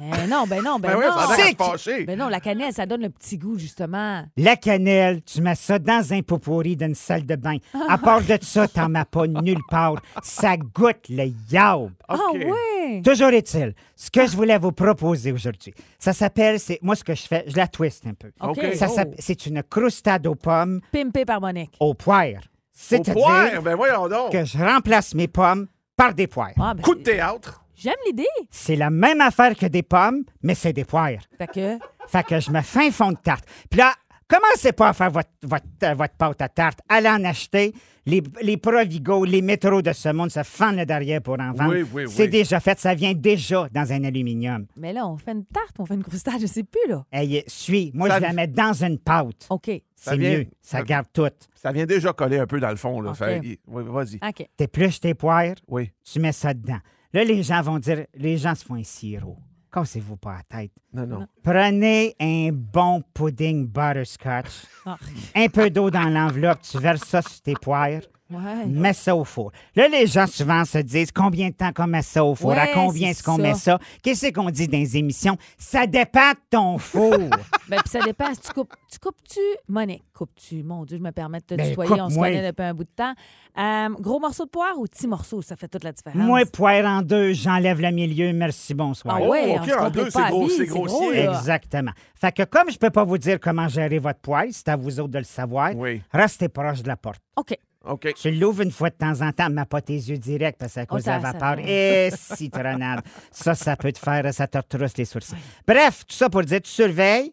Eh 0.00 0.26
non, 0.28 0.44
ben 0.46 0.62
non, 0.62 0.78
ben, 0.78 0.90
Ben 0.92 0.96
oui, 0.98 1.04
non. 1.06 1.12
à 1.16 1.34
C'est 1.34 1.50
se 1.50 1.56
fâcher. 1.56 2.04
Ben 2.04 2.16
non, 2.16 2.28
la 2.28 2.38
cannelle, 2.40 2.72
ça 2.72 2.86
donne 2.86 3.02
le 3.02 3.10
petit 3.10 3.36
goût, 3.36 3.58
justement. 3.58 4.24
La 4.36 4.54
cannelle, 4.56 5.22
tu 5.22 5.40
mets 5.42 5.56
ça 5.56 5.78
dans 5.80 6.12
un 6.12 6.22
pot 6.22 6.38
pourri 6.38 6.76
d'une 6.76 6.94
salle 6.94 7.26
de 7.26 7.34
bain. 7.34 7.56
À 7.88 7.98
part 7.98 8.22
de 8.22 8.38
ça, 8.40 8.68
t'en 8.68 8.88
mets 8.88 9.04
pas 9.04 9.26
nulle 9.26 9.58
part. 9.68 9.96
Ça 10.22 10.56
goûte 10.56 11.08
le 11.08 11.32
yaourt. 11.50 11.90
Ah 12.06 12.14
OK. 12.30 12.36
oui! 12.46 13.02
Toujours 13.02 13.30
est-il, 13.30 13.74
ce 13.96 14.10
que 14.10 14.26
je 14.26 14.36
voulais 14.36 14.56
vous 14.58 14.72
proposer 14.72 15.32
aujourd'hui, 15.32 15.74
ça 15.98 16.12
s'appelle, 16.12 16.60
c'est 16.60 16.78
moi 16.80 16.94
ce 16.94 17.02
que 17.04 17.14
je 17.14 17.22
fais, 17.26 17.44
je 17.48 17.56
la 17.56 17.66
twist 17.66 18.06
un 18.06 18.14
peu. 18.14 18.28
OK. 18.40 18.56
OK. 18.58 18.74
Ça 18.74 18.86
Oh. 18.88 18.94
s'appelle- 18.94 19.16
c'est 19.18 19.46
une 19.46 19.62
croustade 19.64 20.26
aux 20.26 20.34
pommes 20.36 20.80
Pimpé 20.92 21.24
par 21.24 21.40
Monique. 21.40 21.74
aux 21.80 21.94
poires. 21.94 22.24
Au 22.28 22.40
C'est-à-dire 22.72 23.14
poire, 23.14 23.62
ben 23.62 23.74
voyons 23.74 24.08
donc. 24.08 24.30
que 24.30 24.44
je 24.44 24.56
remplace 24.56 25.12
mes 25.14 25.26
pommes 25.28 25.66
par 25.96 26.14
des 26.14 26.28
poires. 26.28 26.52
Ah, 26.58 26.72
ben, 26.74 26.82
Coup 26.82 26.94
de 26.94 27.02
théâtre. 27.02 27.64
J'aime 27.78 27.94
l'idée. 28.06 28.26
C'est 28.50 28.76
la 28.76 28.90
même 28.90 29.20
affaire 29.20 29.54
que 29.56 29.66
des 29.66 29.82
pommes, 29.82 30.24
mais 30.42 30.54
c'est 30.54 30.72
des 30.72 30.84
poires. 30.84 31.10
Fait 31.38 31.46
que, 31.46 31.78
Fait 32.08 32.24
que 32.24 32.40
je 32.40 32.50
me 32.50 32.60
fais 32.62 32.88
un 32.88 32.90
fond 32.90 33.12
de 33.12 33.16
tarte. 33.18 33.44
Puis 33.70 33.78
là, 33.78 33.92
commencez 34.26 34.72
pas 34.72 34.88
à 34.88 34.92
faire 34.92 35.10
votre, 35.10 35.28
votre, 35.42 35.64
euh, 35.84 35.94
votre 35.94 36.14
pâte 36.14 36.42
à 36.42 36.48
tarte. 36.48 36.80
Allez 36.88 37.08
en 37.08 37.22
acheter. 37.24 37.72
Les, 38.06 38.22
les 38.40 38.56
Provigo, 38.56 39.24
les 39.26 39.42
métros 39.42 39.82
de 39.82 39.92
ce 39.92 40.08
monde 40.08 40.30
se 40.30 40.42
fendent 40.42 40.76
le 40.76 40.86
derrière 40.86 41.20
pour 41.20 41.34
en 41.38 41.52
vendre. 41.52 41.72
Oui, 41.74 41.82
oui, 41.92 42.04
oui. 42.06 42.10
C'est 42.12 42.26
déjà 42.28 42.58
fait. 42.58 42.78
Ça 42.80 42.94
vient 42.94 43.12
déjà 43.12 43.68
dans 43.70 43.92
un 43.92 44.02
aluminium. 44.04 44.66
mais 44.76 44.94
là, 44.94 45.06
on 45.06 45.18
fait 45.18 45.32
une 45.32 45.44
tarte, 45.44 45.76
on 45.78 45.84
fait 45.84 45.94
une 45.94 46.02
croustade, 46.02 46.40
je 46.40 46.46
sais 46.46 46.64
plus, 46.64 46.88
là. 46.88 47.04
Hey, 47.12 47.44
suis. 47.46 47.90
Moi, 47.94 48.08
Ça- 48.08 48.16
je 48.16 48.22
la 48.22 48.32
mets 48.32 48.46
dans 48.46 48.72
une 48.82 48.98
pâte. 48.98 49.46
OK. 49.50 49.70
Ça 49.94 50.12
C'est 50.12 50.16
vient- 50.16 50.38
mieux. 50.38 50.46
Ça 50.62 50.78
ça- 50.78 50.84
garde 50.84 51.06
tout. 51.12 51.28
Ça 51.54 51.70
vient 51.70 51.84
déjà 51.84 52.12
coller 52.14 52.38
un 52.38 52.46
peu 52.46 52.58
dans 52.60 52.70
le 52.70 52.76
fond. 52.76 53.00
Là. 53.02 53.10
OK. 53.10 53.16
Fait- 53.18 53.40
y- 53.44 53.58
oui, 53.66 53.82
vas-y. 53.86 54.16
OK. 54.26 54.48
T'épluches 54.56 55.00
tes 55.00 55.12
poires, 55.14 55.54
Oui. 55.68 55.90
tu 56.10 56.18
mets 56.18 56.32
ça 56.32 56.54
dedans. 56.54 56.78
Là, 57.12 57.24
les 57.24 57.42
gens 57.42 57.62
vont 57.62 57.78
dire, 57.78 58.06
les 58.14 58.36
gens 58.36 58.54
se 58.54 58.64
font 58.64 58.74
un 58.74 58.82
sirop. 58.84 59.38
cassez-vous 59.72 60.16
pas 60.16 60.36
la 60.38 60.42
tête. 60.60 60.72
Non, 60.92 61.06
non. 61.06 61.26
Prenez 61.42 62.14
un 62.18 62.50
bon 62.52 63.02
pudding 63.14 63.66
butterscotch, 63.66 64.64
Ah. 64.86 64.96
un 65.36 65.48
peu 65.48 65.68
d'eau 65.70 65.90
dans 65.90 66.08
l'enveloppe, 66.08 66.62
tu 66.62 66.78
verses 66.78 67.04
ça 67.04 67.20
sur 67.22 67.40
tes 67.42 67.52
poires, 67.54 68.00
Ouais. 68.30 68.66
mets 68.66 68.92
ça 68.92 69.16
au 69.16 69.24
four. 69.24 69.52
Là, 69.74 69.88
les 69.88 70.06
gens 70.06 70.26
souvent 70.26 70.64
se 70.66 70.78
disent 70.78 71.10
combien 71.12 71.48
de 71.48 71.54
temps 71.54 71.72
qu'on 71.72 71.86
met 71.86 72.02
ça 72.02 72.22
au 72.24 72.34
four, 72.34 72.52
à 72.52 72.66
combien 72.68 73.10
est-ce 73.10 73.22
qu'on 73.22 73.38
met 73.38 73.54
ça? 73.54 73.78
Qu'est-ce 74.02 74.32
qu'on 74.32 74.50
dit 74.50 74.68
dans 74.68 74.76
les 74.78 74.96
émissions? 74.98 75.36
Ça 75.56 75.86
dépend 75.86 76.32
de 76.32 76.38
ton 76.50 76.78
four. 76.78 77.14
Ben, 77.68 77.76
puis 77.80 77.90
ça 77.90 78.00
dépend. 78.00 78.32
Si 78.32 78.40
tu 78.40 78.52
coupes, 78.54 78.72
tu 78.90 78.98
coupes-tu, 78.98 79.40
Monique, 79.68 80.02
coupes-tu? 80.14 80.62
Mon 80.62 80.86
Dieu, 80.86 80.96
je 80.96 81.02
me 81.02 81.10
permets 81.10 81.40
de 81.40 81.44
te 81.44 81.54
Ben, 81.54 81.68
tutoyer. 81.68 82.00
On 82.00 82.08
se 82.08 82.14
connaît 82.14 82.46
depuis 82.50 82.62
un 82.64 82.72
bout 82.72 82.84
de 82.84 82.88
temps. 82.96 83.12
Euh, 83.58 83.88
gros 84.00 84.18
morceau 84.18 84.46
de 84.46 84.48
poire 84.50 84.72
ou 84.78 84.84
petit 84.86 85.06
morceau? 85.06 85.42
Ça 85.42 85.54
fait 85.54 85.68
toute 85.68 85.84
la 85.84 85.92
différence. 85.92 86.16
Moi, 86.16 86.46
poire 86.50 86.86
en 86.86 87.02
deux, 87.02 87.34
j'enlève 87.34 87.78
le 87.82 87.90
milieu, 87.90 88.32
merci, 88.32 88.72
bonsoir. 88.72 89.16
Ah 89.20 89.28
ouais, 89.28 89.56
Oh, 89.58 89.70
on 89.78 89.82
en 89.84 89.90
deux, 89.90 90.08
c'est 90.08 90.18
gros, 90.30 90.46
grossier. 90.46 90.66
gros. 90.66 91.12
Exactement. 91.12 91.92
Fait 92.14 92.32
que 92.32 92.44
comme 92.44 92.70
je 92.70 92.78
peux 92.78 92.88
pas 92.88 93.04
vous 93.04 93.18
dire 93.18 93.38
comment 93.38 93.68
gérer 93.68 93.98
votre 93.98 94.20
poêle, 94.20 94.48
c'est 94.52 94.68
à 94.70 94.76
vous 94.76 94.98
autres 94.98 95.12
de 95.12 95.18
le 95.18 95.24
savoir, 95.24 95.74
Oui. 95.76 96.00
restez 96.10 96.48
proche 96.48 96.82
de 96.82 96.88
la 96.88 96.96
porte. 96.96 97.20
OK. 97.36 97.54
OK. 97.84 98.12
Tu 98.14 98.30
l'ouvres 98.32 98.62
une 98.62 98.70
fois 98.72 98.90
de 98.90 98.96
temps 98.96 99.20
en 99.22 99.32
temps, 99.32 99.48
mais 99.50 99.64
pas 99.64 99.80
tes 99.80 99.94
yeux 99.94 100.18
directs 100.18 100.56
parce 100.58 100.72
que 100.72 100.74
c'est 100.74 100.80
à 100.80 100.86
cause 100.86 101.02
ça- 101.02 101.18
de 101.18 101.22
la 101.22 101.32
vapeur. 101.32 101.58
Et 101.60 102.10
citronnade. 102.16 103.00
ça, 103.30 103.54
ça 103.54 103.76
peut 103.76 103.92
te 103.92 103.98
faire, 103.98 104.32
ça 104.34 104.46
te 104.46 104.58
retrousse 104.58 104.96
les 104.96 105.04
sourcils. 105.04 105.34
Bref, 105.66 106.04
tout 106.06 106.16
ça 106.16 106.28
pour 106.28 106.42
dire, 106.42 106.60
tu 106.60 106.70
surveilles. 106.70 107.32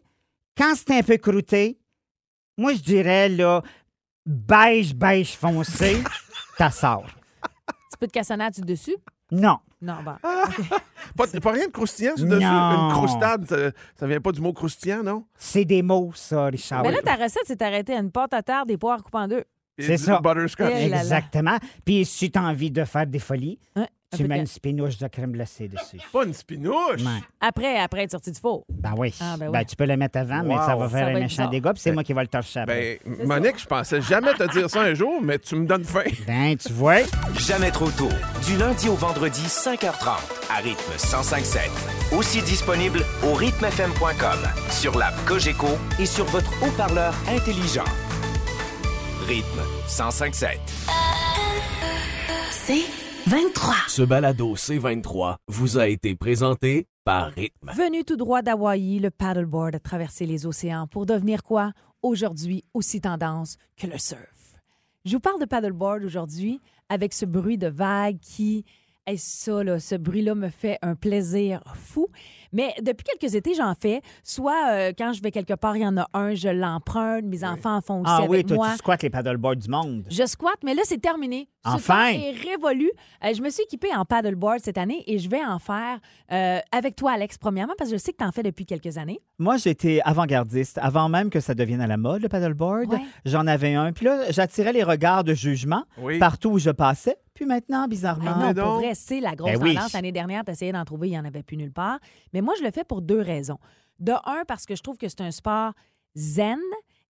Quand 0.56 0.74
c'est 0.74 0.98
un 0.98 1.02
peu 1.02 1.16
croûté, 1.18 1.78
moi, 2.56 2.72
je 2.74 2.80
dirais, 2.80 3.28
là, 3.28 3.60
beige, 4.24 4.94
beige 4.94 5.36
foncé, 5.36 6.02
ça 6.58 6.70
sort. 6.70 7.06
Tu 7.90 7.98
peux 8.00 8.06
te 8.06 8.12
cassonner 8.12 8.48
dessus? 8.50 8.96
Non. 9.30 9.58
Non, 9.82 9.96
bah. 10.04 10.18
Pas, 11.16 11.26
pas 11.40 11.52
rien 11.52 11.66
de 11.66 11.72
croustillant 11.72 12.14
dessus. 12.14 12.24
Une 12.26 12.92
croustade, 12.92 13.46
ça, 13.48 13.56
ça 13.98 14.06
vient 14.06 14.20
pas 14.20 14.32
du 14.32 14.40
mot 14.40 14.52
croustillant, 14.52 15.02
non? 15.02 15.24
C'est 15.36 15.64
des 15.64 15.80
mots, 15.82 16.10
ça, 16.14 16.46
Richard. 16.46 16.82
Mais 16.82 16.90
là, 16.90 16.98
ta 17.02 17.14
recette, 17.14 17.42
c'est 17.46 17.60
arrêter 17.62 17.94
à 17.94 18.00
une 18.00 18.10
pâte 18.10 18.34
à 18.34 18.42
terre, 18.42 18.66
des 18.66 18.76
poires 18.76 19.02
coupées 19.02 19.18
en 19.18 19.28
deux. 19.28 19.44
C'est 19.78 19.96
ça. 19.98 20.20
Butterscotch. 20.20 20.72
Eh 20.74 20.88
là 20.88 20.96
là. 20.96 21.02
Exactement. 21.02 21.56
Puis 21.84 22.04
si 22.04 22.30
tu 22.30 22.38
as 22.38 22.42
envie 22.42 22.70
de 22.70 22.84
faire 22.84 23.06
des 23.06 23.18
folies, 23.18 23.58
Ouais, 23.76 23.82
un 23.82 24.16
tu 24.16 24.22
peu 24.22 24.28
mets 24.28 24.36
de- 24.36 24.40
une 24.40 24.46
spinouche 24.46 24.96
de 24.98 25.06
crème 25.08 25.32
glacée 25.32 25.68
dessus. 25.68 25.98
Pas 26.12 26.24
une 26.24 26.32
spinouche? 26.32 27.02
Ouais. 27.02 27.20
Après, 27.40 27.78
après 27.78 28.04
être 28.04 28.12
sorti 28.12 28.30
du 28.32 28.40
four. 28.40 28.64
Ben 28.70 28.94
oui. 28.96 29.12
Ah, 29.20 29.36
ben 29.38 29.50
Ben, 29.50 29.58
oui. 29.58 29.66
tu 29.66 29.76
peux 29.76 29.84
le 29.84 29.96
mettre 29.96 30.18
avant, 30.18 30.42
mais 30.44 30.56
ça 30.56 30.76
va 30.76 30.84
Ça 30.84 30.96
faire 30.96 31.06
va 31.06 31.06
un 31.12 31.14
être 31.16 31.20
méchant 31.20 31.28
bizarre. 31.42 31.50
dégât, 31.50 31.72
puis 31.74 31.82
c'est 31.82 31.92
moi 31.92 32.04
qui 32.04 32.12
vais 32.14 32.22
le 32.22 32.26
torcher 32.28 32.60
après. 32.60 33.00
Ben, 33.04 33.26
Monique, 33.26 33.58
je 33.58 33.66
pensais 33.66 34.00
jamais 34.00 34.32
te 34.34 34.50
dire 34.50 34.70
ça 34.70 34.80
un 34.82 34.94
jour, 34.94 35.20
mais 35.20 35.38
tu 35.38 35.56
me 35.56 35.66
donnes 35.66 35.84
faim. 35.84 36.04
Ben, 36.26 36.56
tu 36.56 36.72
vois. 36.72 37.00
Jamais 37.38 37.70
trop 37.70 37.90
tôt. 37.90 38.08
Du 38.46 38.56
lundi 38.56 38.88
au 38.88 38.94
vendredi, 38.94 39.42
5h30, 39.42 40.16
à 40.50 40.56
rythme 40.62 40.92
105.7. 40.96 42.16
Aussi 42.16 42.40
disponible 42.42 43.00
au 43.24 43.34
rythmefm.com, 43.34 44.38
sur 44.70 44.96
l'app 44.96 45.14
Cogeco 45.26 45.68
et 45.98 46.06
sur 46.06 46.24
votre 46.26 46.50
haut-parleur 46.62 47.12
intelligent. 47.28 47.84
Rythme 49.24 49.60
105.7. 49.88 50.58
C'est 52.50 52.84
23. 53.28 53.74
Ce 53.88 54.02
balado 54.02 54.54
C23 54.54 55.36
vous 55.48 55.78
a 55.78 55.88
été 55.88 56.14
présenté 56.14 56.86
par 57.02 57.30
Rythme. 57.30 57.70
Venu 57.74 58.04
tout 58.04 58.16
droit 58.16 58.42
d'Hawaï, 58.42 58.98
le 58.98 59.10
paddleboard 59.10 59.74
a 59.74 59.80
traversé 59.80 60.26
les 60.26 60.46
océans 60.46 60.86
pour 60.86 61.06
devenir 61.06 61.42
quoi? 61.42 61.72
Aujourd'hui, 62.02 62.62
aussi 62.74 63.00
tendance 63.00 63.56
que 63.76 63.86
le 63.86 63.98
surf. 63.98 64.20
Je 65.04 65.12
vous 65.12 65.20
parle 65.20 65.40
de 65.40 65.46
paddleboard 65.46 66.04
aujourd'hui 66.04 66.60
avec 66.88 67.12
ce 67.12 67.24
bruit 67.24 67.58
de 67.58 67.68
vagues 67.68 68.18
qui. 68.20 68.64
Et 69.08 69.16
ça, 69.18 69.62
là, 69.62 69.78
ce 69.78 69.94
bruit-là 69.94 70.34
me 70.34 70.48
fait 70.48 70.78
un 70.82 70.96
plaisir 70.96 71.62
fou. 71.74 72.08
Mais 72.52 72.74
depuis 72.82 73.04
quelques 73.04 73.34
étés, 73.36 73.54
j'en 73.54 73.74
fais. 73.80 74.00
Soit 74.24 74.70
euh, 74.72 74.92
quand 74.98 75.12
je 75.12 75.22
vais 75.22 75.30
quelque 75.30 75.54
part, 75.54 75.76
il 75.76 75.82
y 75.82 75.86
en 75.86 75.96
a 75.96 76.08
un, 76.12 76.34
je 76.34 76.48
l'emprunte. 76.48 77.24
Mes 77.24 77.44
enfants 77.44 77.76
en 77.76 77.80
font 77.80 78.00
aussi 78.00 78.10
Ah 78.12 78.22
oui, 78.28 78.36
avec 78.38 78.46
toi, 78.48 78.56
moi. 78.56 78.70
tu 78.72 78.76
squattes 78.78 79.02
les 79.04 79.10
paddleboards 79.10 79.56
du 79.56 79.68
monde. 79.68 80.04
Je 80.10 80.26
squatte, 80.26 80.58
mais 80.64 80.74
là, 80.74 80.82
c'est 80.84 80.98
terminé. 81.00 81.48
Enfin! 81.64 82.12
temps 82.14 82.18
est 82.20 82.32
révolu. 82.32 82.90
Euh, 83.24 83.32
je 83.34 83.42
me 83.42 83.50
suis 83.50 83.62
équipée 83.64 83.94
en 83.94 84.04
paddleboard 84.04 84.58
cette 84.60 84.78
année 84.78 85.02
et 85.06 85.18
je 85.18 85.28
vais 85.28 85.44
en 85.44 85.58
faire 85.58 85.98
euh, 86.32 86.58
avec 86.72 86.96
toi, 86.96 87.12
Alex, 87.12 87.38
premièrement, 87.38 87.74
parce 87.78 87.90
que 87.90 87.96
je 87.96 88.02
sais 88.02 88.12
que 88.12 88.18
tu 88.18 88.24
en 88.24 88.32
fais 88.32 88.42
depuis 88.42 88.66
quelques 88.66 88.98
années. 88.98 89.20
Moi, 89.38 89.56
j'étais 89.56 90.00
avant-gardiste. 90.04 90.78
Avant 90.82 91.08
même 91.08 91.30
que 91.30 91.40
ça 91.40 91.54
devienne 91.54 91.80
à 91.80 91.86
la 91.86 91.96
mode, 91.96 92.22
le 92.22 92.28
paddleboard, 92.28 92.92
Ouais. 92.92 93.00
j'en 93.24 93.46
avais 93.46 93.74
un. 93.74 93.92
Puis 93.92 94.06
là, 94.06 94.30
j'attirais 94.30 94.72
les 94.72 94.82
regards 94.82 95.22
de 95.24 95.34
jugement 95.34 95.84
Oui. 96.00 96.18
partout 96.18 96.50
où 96.50 96.58
je 96.58 96.70
passais. 96.70 97.16
Puis 97.36 97.44
maintenant, 97.44 97.86
bizarrement... 97.86 98.36
non, 98.36 98.52
donc. 98.52 98.64
pour 98.64 98.74
vrai, 98.76 98.94
c'est 98.94 99.20
la 99.20 99.36
grosse 99.36 99.52
Ben 99.52 99.62
oui. 99.62 99.74
tendance. 99.74 99.92
L'année 99.92 100.10
dernière, 100.10 100.44
tu 100.44 100.50
essayais 100.50 100.72
d'en 100.72 100.84
trouver, 100.84 101.08
il 101.08 101.10
n'y 101.12 101.18
en 101.18 101.24
avait 101.24 101.42
plus 101.42 101.56
nulle 101.56 101.72
part. 101.72 101.98
Mais 102.32 102.40
moi, 102.40 102.54
je 102.58 102.64
le 102.64 102.70
fais 102.70 102.82
pour 102.82 103.02
deux 103.02 103.20
raisons. 103.20 103.58
De 104.00 104.12
un, 104.24 104.44
parce 104.48 104.66
que 104.66 104.74
je 104.74 104.82
trouve 104.82 104.96
que 104.96 105.08
c'est 105.08 105.20
un 105.20 105.30
sport 105.30 105.72
zen 106.16 106.58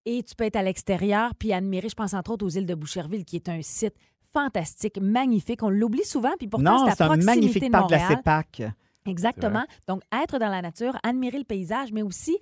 et 0.05 0.23
tu 0.23 0.35
peux 0.35 0.45
être 0.45 0.57
à 0.57 0.63
l'extérieur 0.63 1.35
puis 1.35 1.53
admirer, 1.53 1.89
je 1.89 1.95
pense 1.95 2.13
entre 2.13 2.33
autres 2.33 2.45
aux 2.45 2.51
îles 2.51 2.67
de 2.67 2.75
Boucherville, 2.75 3.25
qui 3.25 3.37
est 3.37 3.49
un 3.49 3.63
site 3.63 3.95
fantastique, 4.33 4.99
magnifique. 5.01 5.63
On 5.63 5.71
l'oublie 5.71 6.05
souvent, 6.05 6.33
puis 6.39 6.49
pourtant, 6.49 6.87
c'est 6.87 7.01
à 7.01 7.05
un 7.05 7.09
proximité 7.09 7.25
magnifique 7.25 7.65
de 7.65 7.71
parc 7.71 7.89
de 7.89 7.95
la. 7.95 8.09
CEPAC. 8.09 8.63
Exactement. 9.07 9.65
Donc, 9.87 10.03
être 10.13 10.39
dans 10.39 10.49
la 10.49 10.61
nature, 10.63 10.99
admirer 11.03 11.39
le 11.39 11.45
paysage, 11.45 11.93
mais 11.93 12.03
aussi 12.03 12.37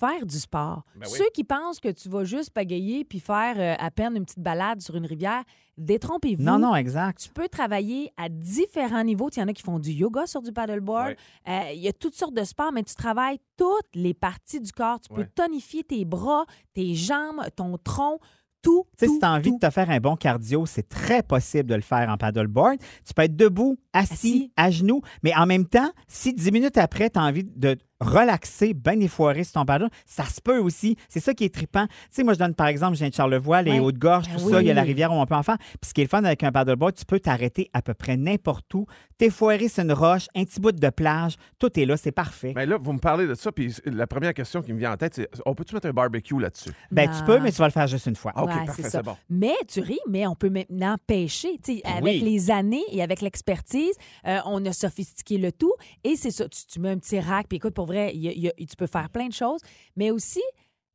faire 0.00 0.24
du 0.26 0.38
sport. 0.38 0.82
Ben 0.96 1.06
oui. 1.06 1.18
Ceux 1.18 1.28
qui 1.34 1.44
pensent 1.44 1.78
que 1.78 1.90
tu 1.90 2.08
vas 2.08 2.24
juste 2.24 2.50
pagayer 2.50 3.04
puis 3.04 3.20
faire 3.20 3.54
euh, 3.58 3.74
à 3.78 3.90
peine 3.90 4.16
une 4.16 4.24
petite 4.24 4.40
balade 4.40 4.80
sur 4.80 4.96
une 4.96 5.04
rivière, 5.06 5.44
détrompez-vous. 5.76 6.42
Non, 6.42 6.58
non, 6.58 6.74
exact. 6.74 7.20
Tu 7.22 7.28
peux 7.28 7.48
travailler 7.48 8.10
à 8.16 8.28
différents 8.28 9.04
niveaux. 9.04 9.28
Il 9.36 9.40
y 9.40 9.42
en 9.42 9.48
a 9.48 9.52
qui 9.52 9.62
font 9.62 9.78
du 9.78 9.90
yoga 9.90 10.26
sur 10.26 10.42
du 10.42 10.52
paddleboard. 10.52 11.08
Ouais. 11.08 11.16
Euh, 11.48 11.72
Il 11.74 11.80
y 11.80 11.88
a 11.88 11.92
toutes 11.92 12.14
sortes 12.14 12.34
de 12.34 12.44
sports, 12.44 12.72
mais 12.72 12.82
tu 12.82 12.94
travailles 12.94 13.38
toutes 13.56 13.88
les 13.94 14.14
parties 14.14 14.60
du 14.60 14.72
corps. 14.72 15.00
Tu 15.00 15.12
peux 15.14 15.26
tonifier 15.34 15.84
tes 15.84 16.04
bras, 16.04 16.44
tes 16.74 16.94
jambes, 16.94 17.42
ton 17.54 17.76
tronc, 17.78 18.18
tout. 18.62 18.84
Tu 18.98 19.06
sais, 19.06 19.12
si 19.12 19.18
tu 19.18 19.24
as 19.24 19.32
envie 19.32 19.50
tout. 19.50 19.58
de 19.58 19.66
te 19.66 19.70
faire 19.72 19.88
un 19.90 20.00
bon 20.00 20.16
cardio, 20.16 20.66
c'est 20.66 20.88
très 20.88 21.22
possible 21.22 21.68
de 21.68 21.74
le 21.74 21.80
faire 21.82 22.08
en 22.10 22.16
paddleboard. 22.16 22.78
Tu 23.06 23.14
peux 23.14 23.22
être 23.22 23.36
debout, 23.36 23.78
assis, 23.92 24.12
Assis. 24.12 24.52
à 24.56 24.70
genoux, 24.70 25.00
mais 25.22 25.34
en 25.34 25.46
même 25.46 25.66
temps, 25.66 25.90
si 26.08 26.32
dix 26.34 26.50
minutes 26.52 26.76
après, 26.78 27.10
tu 27.10 27.18
as 27.18 27.22
envie 27.22 27.44
de 27.44 27.76
relaxer, 28.00 28.74
bien 28.74 28.98
effoiré 29.00 29.44
sur 29.44 29.54
ton 29.54 29.64
paddle, 29.64 29.88
ça 30.06 30.24
se 30.24 30.40
peut 30.40 30.58
aussi. 30.58 30.96
C'est 31.08 31.20
ça 31.20 31.34
qui 31.34 31.44
est 31.44 31.54
trippant. 31.54 31.86
Tu 31.86 31.94
sais, 32.10 32.24
moi, 32.24 32.34
je 32.34 32.38
donne 32.38 32.54
par 32.54 32.66
exemple, 32.66 32.94
je 32.94 33.00
viens 33.00 33.08
de 33.08 33.14
Charlevoix, 33.14 33.62
les 33.62 33.72
Ouais. 33.72 33.80
Hautes-Gorges, 33.80 34.26
Ben 34.28 34.36
tout 34.36 34.50
ça, 34.50 34.60
il 34.62 34.66
y 34.68 34.70
a 34.70 34.74
la 34.74 34.82
oui. 34.82 34.88
rivière 34.88 35.12
où 35.12 35.16
on 35.16 35.26
peut 35.26 35.34
en 35.34 35.42
faire. 35.42 35.58
Puis 35.58 35.88
ce 35.88 35.94
qui 35.94 36.00
est 36.00 36.04
le 36.04 36.08
fun 36.08 36.24
avec 36.24 36.42
un 36.42 36.50
paddleboard, 36.52 36.94
tu 36.94 37.04
peux 37.04 37.20
t'arrêter 37.20 37.68
à 37.72 37.82
peu 37.82 37.94
près 37.94 38.16
n'importe 38.16 38.72
où, 38.74 38.86
t'effoirer 39.18 39.68
sur 39.68 39.84
une 39.84 39.92
roche, 39.92 40.26
un 40.34 40.44
petit 40.44 40.60
bout 40.60 40.72
de 40.72 40.90
plage, 40.90 41.36
tout 41.58 41.78
est 41.78 41.84
là, 41.84 41.96
c'est 41.96 42.12
parfait. 42.12 42.52
Mais 42.56 42.66
là, 42.66 42.78
vous 42.80 42.92
me 42.92 42.98
parlez 42.98 43.26
de 43.26 43.34
ça, 43.34 43.52
puis 43.52 43.74
la 43.84 44.06
première 44.06 44.34
question 44.34 44.62
qui 44.62 44.72
me 44.72 44.78
vient 44.78 44.92
en 44.92 44.96
tête, 44.96 45.14
c'est 45.14 45.28
on 45.44 45.54
peut-tu 45.54 45.74
mettre 45.74 45.86
un 45.88 45.92
barbecue 45.92 46.38
là-dessus? 46.38 46.70
Ben, 46.90 47.10
tu 47.10 47.22
peux, 47.24 47.38
mais 47.38 47.52
tu 47.52 47.58
vas 47.58 47.66
le 47.66 47.72
faire 47.72 47.86
juste 47.86 48.06
une 48.06 48.16
fois. 48.16 48.32
Ah, 48.34 48.44
OK, 48.44 48.50
Ouais, 48.50 48.66
parfait, 48.66 48.82
c'est 48.88 49.02
bon. 49.02 49.16
Mais 49.28 49.54
tu 49.68 49.80
ris, 49.80 49.98
mais 50.08 50.26
on 50.26 50.34
peut 50.34 50.48
maintenant 50.50 50.96
pêcher. 51.06 51.58
Tu 51.62 51.76
sais, 51.76 51.82
avec 51.84 52.04
Oui. 52.04 52.20
les 52.20 52.50
années 52.50 52.82
et 52.90 53.02
avec 53.02 53.20
l'expertise, 53.20 53.94
euh, 54.26 54.38
on 54.46 54.64
a 54.64 54.72
sophistiqué 54.72 55.38
le 55.38 55.52
tout. 55.52 55.72
Et 56.04 56.16
c'est 56.16 56.30
ça, 56.30 56.48
tu, 56.48 56.66
tu 56.66 56.80
mets 56.80 56.90
un 56.90 56.98
petit 56.98 57.20
rack, 57.20 57.46
puis 57.48 57.56
écoute, 57.56 57.74
pour 57.74 57.86
vrai, 57.90 58.12
il 58.14 58.20
y 58.22 58.28
a- 58.28 58.32
il 58.32 58.40
y 58.40 58.48
a- 58.48 58.52
tu 58.52 58.76
peux 58.76 58.86
faire 58.86 59.10
plein 59.10 59.28
de 59.28 59.32
choses. 59.32 59.60
Mais 59.96 60.10
aussi, 60.10 60.40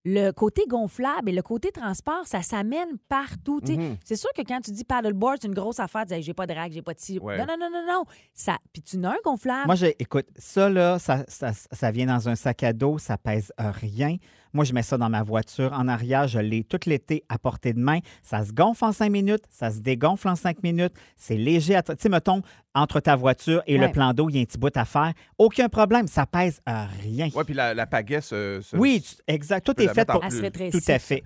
le 0.08 0.30
côté 0.32 0.62
gonflable 0.68 1.30
et 1.30 1.34
le 1.34 1.42
côté 1.42 1.72
transport, 1.72 2.28
ça 2.28 2.44
s'amène 2.44 2.90
partout. 3.10 3.60
Mhm. 3.68 3.98
C'est 4.04 4.16
sûr 4.16 4.30
que 4.38 4.44
quand 4.44 4.62
tu 4.64 4.70
dis 4.72 4.84
paddleboard, 4.84 5.38
c'est 5.42 5.48
une 5.48 5.56
grosse 5.56 5.80
affaire. 5.80 6.02
Tu 6.02 6.10
dis, 6.10 6.14
Hey, 6.16 6.22
j'ai 6.22 6.34
pas 6.36 6.46
de 6.46 6.54
rack, 6.54 6.72
j'ai 6.72 6.84
pas 6.84 6.94
de 6.94 7.00
ci. 7.00 7.18
Ouais. 7.18 7.40
Non, 7.40 7.46
non, 7.48 7.56
non, 7.60 7.70
non, 7.72 7.86
non. 7.92 8.04
Ça, 8.32 8.58
puis 8.72 8.84
tu 8.84 9.00
n'as 9.00 9.14
un 9.14 9.18
gonflable. 9.24 9.66
Moi, 9.66 9.76
écoute, 9.98 10.28
ça, 10.38 10.70
là, 10.70 11.00
ça, 11.00 11.24
ça, 11.28 11.54
ça 11.54 11.90
vient 11.90 12.06
dans 12.06 12.30
un 12.30 12.36
sac 12.36 12.62
à 12.62 12.72
dos, 12.72 13.00
ça 13.00 13.18
pèse 13.18 13.52
rien. 13.58 14.18
Moi, 14.54 14.64
je 14.64 14.74
mets 14.74 14.84
ça 14.84 14.96
dans 14.98 15.10
ma 15.10 15.24
voiture. 15.24 15.74
En 15.74 15.88
arrière, 15.88 16.28
je 16.28 16.38
l'ai 16.40 16.64
tout 16.64 16.80
l'été 16.86 17.24
à 17.28 17.40
portée 17.40 17.74
de 17.74 17.80
main. 17.80 18.00
Ça 18.22 18.46
se 18.46 18.54
gonfle 18.54 18.86
en 18.86 18.92
cinq 18.92 19.10
minutes, 19.12 19.44
ça 19.50 19.72
se 19.72 19.80
dégonfle 19.80 20.28
en 20.30 20.36
cinq 20.36 20.62
minutes. 20.62 20.94
C'est 21.18 21.36
léger. 21.36 21.78
Tu 21.84 21.94
sais, 21.98 22.10
mettons, 22.10 22.42
entre 22.76 23.00
ta 23.00 23.16
voiture 23.16 23.64
et 23.66 23.80
Ouais. 23.80 23.88
le 23.88 23.92
plan 23.92 24.14
d'eau, 24.14 24.30
il 24.30 24.36
y 24.36 24.40
a 24.40 24.42
un 24.42 24.46
petit 24.46 24.58
bout 24.60 24.76
à 24.78 24.86
faire. 24.86 25.14
Aucun 25.40 25.70
problème, 25.70 26.08
ça 26.08 26.26
pèse 26.26 26.62
euh, 26.70 26.86
rien. 27.02 27.30
Oui, 27.34 27.44
puis 27.46 27.54
la, 27.56 27.74
la 27.74 27.88
pagaie 27.88 28.22
se. 28.22 28.60
se- 28.62 28.76
Oui, 28.78 29.02
tu- 29.02 29.16
exact. 29.28 29.66
Tout 29.66 29.82
est 29.82 29.88
fait 29.94 30.06
pour. 30.06 30.20
Tout 30.22 30.92
à 30.92 31.00
fait. 31.00 31.24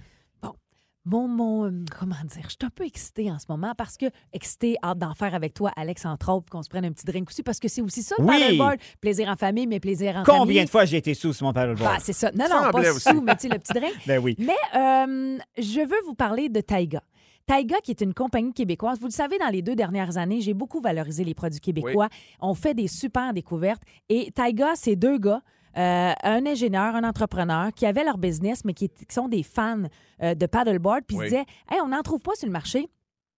Mon, 1.05 1.27
mon, 1.27 1.65
euh, 1.65 1.85
comment 1.97 2.13
dire, 2.25 2.43
je 2.43 2.49
suis 2.49 2.57
un 2.61 2.69
peu 2.69 2.85
excitée 2.85 3.31
en 3.31 3.39
ce 3.39 3.45
moment 3.49 3.73
parce 3.75 3.97
que 3.97 4.05
excitée, 4.33 4.75
hâte 4.83 4.99
d'en 4.99 5.15
faire 5.15 5.33
avec 5.33 5.53
toi, 5.55 5.71
Alex, 5.75 6.05
entre 6.05 6.29
autres, 6.31 6.43
puis 6.45 6.51
qu'on 6.51 6.61
se 6.61 6.69
prenne 6.69 6.85
un 6.85 6.91
petit 6.91 7.05
drink 7.05 7.29
aussi, 7.29 7.41
parce 7.41 7.57
que 7.59 7.67
c'est 7.69 7.81
aussi 7.81 8.03
ça, 8.03 8.15
le 8.19 8.25
Oui. 8.25 8.37
paddleboard. 8.39 8.77
Plaisir 9.01 9.29
en 9.29 9.35
famille, 9.37 9.65
mais 9.65 9.79
plaisir 9.79 10.17
en 10.17 10.25
famille. 10.25 10.39
Combien 10.41 10.63
de 10.65 10.69
fois 10.69 10.85
j'ai 10.85 10.97
été 10.97 11.13
sous 11.15 11.33
sur 11.33 11.47
mon 11.47 11.53
paddleboard? 11.53 11.93
Bah, 11.95 11.97
c'est 12.03 12.13
ça. 12.13 12.29
Non, 12.33 12.45
non, 12.51 12.69
pas 12.69 12.91
aussi. 12.91 13.09
sous, 13.09 13.21
mais 13.21 13.33
tu 13.37 13.47
sais, 13.47 13.53
le 13.53 13.57
petit 13.59 13.73
drink. 13.73 13.93
ben 14.05 14.19
oui. 14.19 14.35
Mais 14.37 14.53
euh, 14.75 15.37
je 15.57 15.79
veux 15.79 16.01
vous 16.05 16.13
parler 16.15 16.49
de 16.49 16.59
Taiga. 16.61 17.01
Taiga, 17.49 17.77
qui 17.81 17.89
est 17.91 18.01
une 18.01 18.13
compagnie 18.13 18.53
québécoise. 18.53 18.99
Vous 18.99 19.07
le 19.07 19.11
savez, 19.11 19.39
dans 19.39 19.47
les 19.49 19.63
deux 19.63 19.75
dernières 19.75 20.17
années, 20.17 20.39
j'ai 20.39 20.53
beaucoup 20.53 20.81
valorisé 20.81 21.23
les 21.23 21.33
produits 21.33 21.59
québécois. 21.59 22.07
On 22.41 22.53
fait 22.53 22.75
des 22.75 22.87
super 22.87 23.33
découvertes. 23.33 23.81
Et 24.07 24.31
Taiga, 24.31 24.73
c'est 24.75 24.95
deux 24.95 25.17
gars, 25.17 25.41
euh, 25.75 26.13
un 26.23 26.45
ingénieur, 26.45 26.95
un 26.95 27.03
entrepreneur, 27.03 27.73
qui 27.73 27.87
avaient 27.87 28.03
leur 28.03 28.19
business, 28.19 28.63
mais 28.65 28.73
qui, 28.73 28.87
qui 28.89 29.05
sont 29.13 29.27
des 29.27 29.41
fans 29.41 29.83
euh, 30.21 30.35
de 30.35 30.45
paddleboard, 30.45 31.01
puis 31.07 31.17
ils 31.17 31.19
Oui. 31.21 31.25
se 31.25 31.29
disaient 31.31 31.45
Hey, 31.71 31.79
on 31.83 31.87
n'en 31.87 32.03
trouve 32.03 32.21
pas 32.21 32.35
sur 32.35 32.45
le 32.45 32.51
marché 32.53 32.87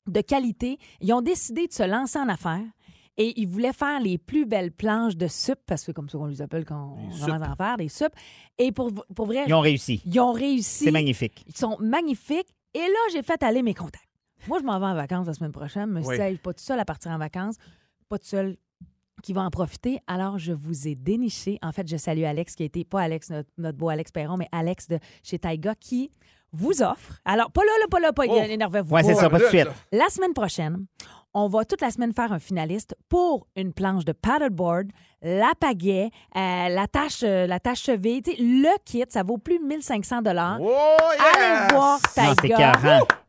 de 0.07 0.19
qualité. 0.21 0.77
Ils 0.99 1.13
ont 1.13 1.21
décidé 1.21 1.67
de 1.67 1.73
se 1.73 1.83
lancer 1.83 2.19
en 2.19 2.27
affaires. 2.27 2.59
Et 3.17 3.39
ils 3.39 3.47
voulaient 3.47 3.73
faire 3.73 3.99
les 4.01 4.17
plus 4.17 4.45
belles 4.45 4.71
planches 4.71 5.15
de 5.15 5.27
sup, 5.27 5.59
parce 5.67 5.81
que 5.81 5.85
c'est 5.87 5.93
comme 5.93 6.09
ça 6.09 6.17
qu'on 6.17 6.25
les 6.25 6.41
appelle 6.41 6.65
quand 6.65 6.97
on 6.97 7.09
commence 7.25 7.41
à 7.43 7.51
en 7.51 7.55
faire, 7.55 7.77
des 7.77 7.89
sup. 7.89 8.09
Et 8.57 8.71
pour, 8.71 8.91
pour 9.15 9.25
vrai, 9.25 9.43
Ils 9.47 9.53
ont 9.53 9.59
réussi. 9.59 10.01
ils 10.05 10.19
ont 10.19 10.31
réussi. 10.31 10.85
C'est 10.85 10.91
magnifique. 10.91 11.43
Ils 11.47 11.55
sont 11.55 11.77
magnifiques. 11.79 12.47
Et 12.73 12.79
là, 12.79 12.99
j'ai 13.11 13.21
fait 13.23 13.41
aller 13.43 13.61
mes 13.63 13.73
contacts. 13.73 14.07
Moi, 14.47 14.59
je 14.59 14.63
m'en 14.65 14.79
vais 14.79 14.85
en 14.87 14.95
vacances 14.95 15.27
la 15.27 15.33
semaine 15.33 15.51
prochaine. 15.51 15.89
Je 15.89 15.93
me 15.95 16.01
suis 16.01 16.09
Oui. 16.09 16.15
dit, 16.17 16.21
Hey, 16.21 16.37
pas 16.37 16.53
tout 16.53 16.63
seul 16.63 16.79
à 16.79 16.85
partir 16.85 17.11
en 17.11 17.17
vacances, 17.17 17.55
pas 18.09 18.17
tout 18.17 18.25
seul 18.27 18.57
qui 19.23 19.33
va 19.33 19.41
en 19.41 19.51
profiter. 19.51 19.99
Alors, 20.07 20.39
je 20.39 20.51
vous 20.51 20.87
ai 20.87 20.95
déniché. 20.95 21.59
En 21.61 21.71
fait, 21.71 21.87
je 21.87 21.95
salue 21.97 22.23
Alex, 22.23 22.55
qui 22.55 22.63
a 22.63 22.65
été, 22.65 22.83
pas 22.83 23.01
Alex, 23.01 23.29
notre, 23.29 23.49
notre 23.57 23.77
beau 23.77 23.89
Alex 23.89 24.11
Perron, 24.11 24.37
mais 24.37 24.47
Alex 24.51 24.87
de 24.87 24.97
chez 25.21 25.37
Taiga, 25.37 25.75
qui 25.75 26.09
vous 26.53 26.81
offre. 26.81 27.19
Alors, 27.23 27.51
pas 27.51 27.61
là, 27.61 27.71
là, 27.81 27.87
pas 27.87 27.99
là, 27.99 28.13
pas 28.13 28.23
Oh. 28.27 28.35
énervez-vous. 28.41 28.93
Ouais, 28.95 29.03
c'est 29.03 29.13
ça, 29.15 29.29
pas 29.29 29.37
de 29.39 29.45
suite. 29.45 29.67
La 29.91 30.09
semaine 30.09 30.33
prochaine, 30.33 30.85
on 31.35 31.47
va 31.47 31.63
toute 31.63 31.81
la 31.81 31.91
semaine 31.91 32.13
faire 32.13 32.31
un 32.33 32.39
finaliste 32.39 32.95
pour 33.09 33.47
une 33.55 33.73
planche 33.73 34.05
de 34.05 34.11
paddleboard, 34.11 34.91
la 35.21 35.51
pagaie, 35.59 36.09
euh, 36.35 36.69
la 36.69 36.87
tâche, 36.87 37.21
euh, 37.23 37.45
la 37.47 37.59
tâche 37.59 37.83
cheville. 37.83 38.21
Tu 38.23 38.31
sais, 38.31 38.37
le 38.41 38.75
kit, 38.85 39.03
ça 39.09 39.23
vaut 39.23 39.37
plus 39.37 39.59
de 39.59 39.63
1500 39.63 40.21
dollars. 40.21 40.57
Oh, 40.61 40.71
Allez 41.35 41.73
voir 41.73 41.99
Non, 42.17 42.33
c'est 42.33 42.35
Taiga. 42.41 42.71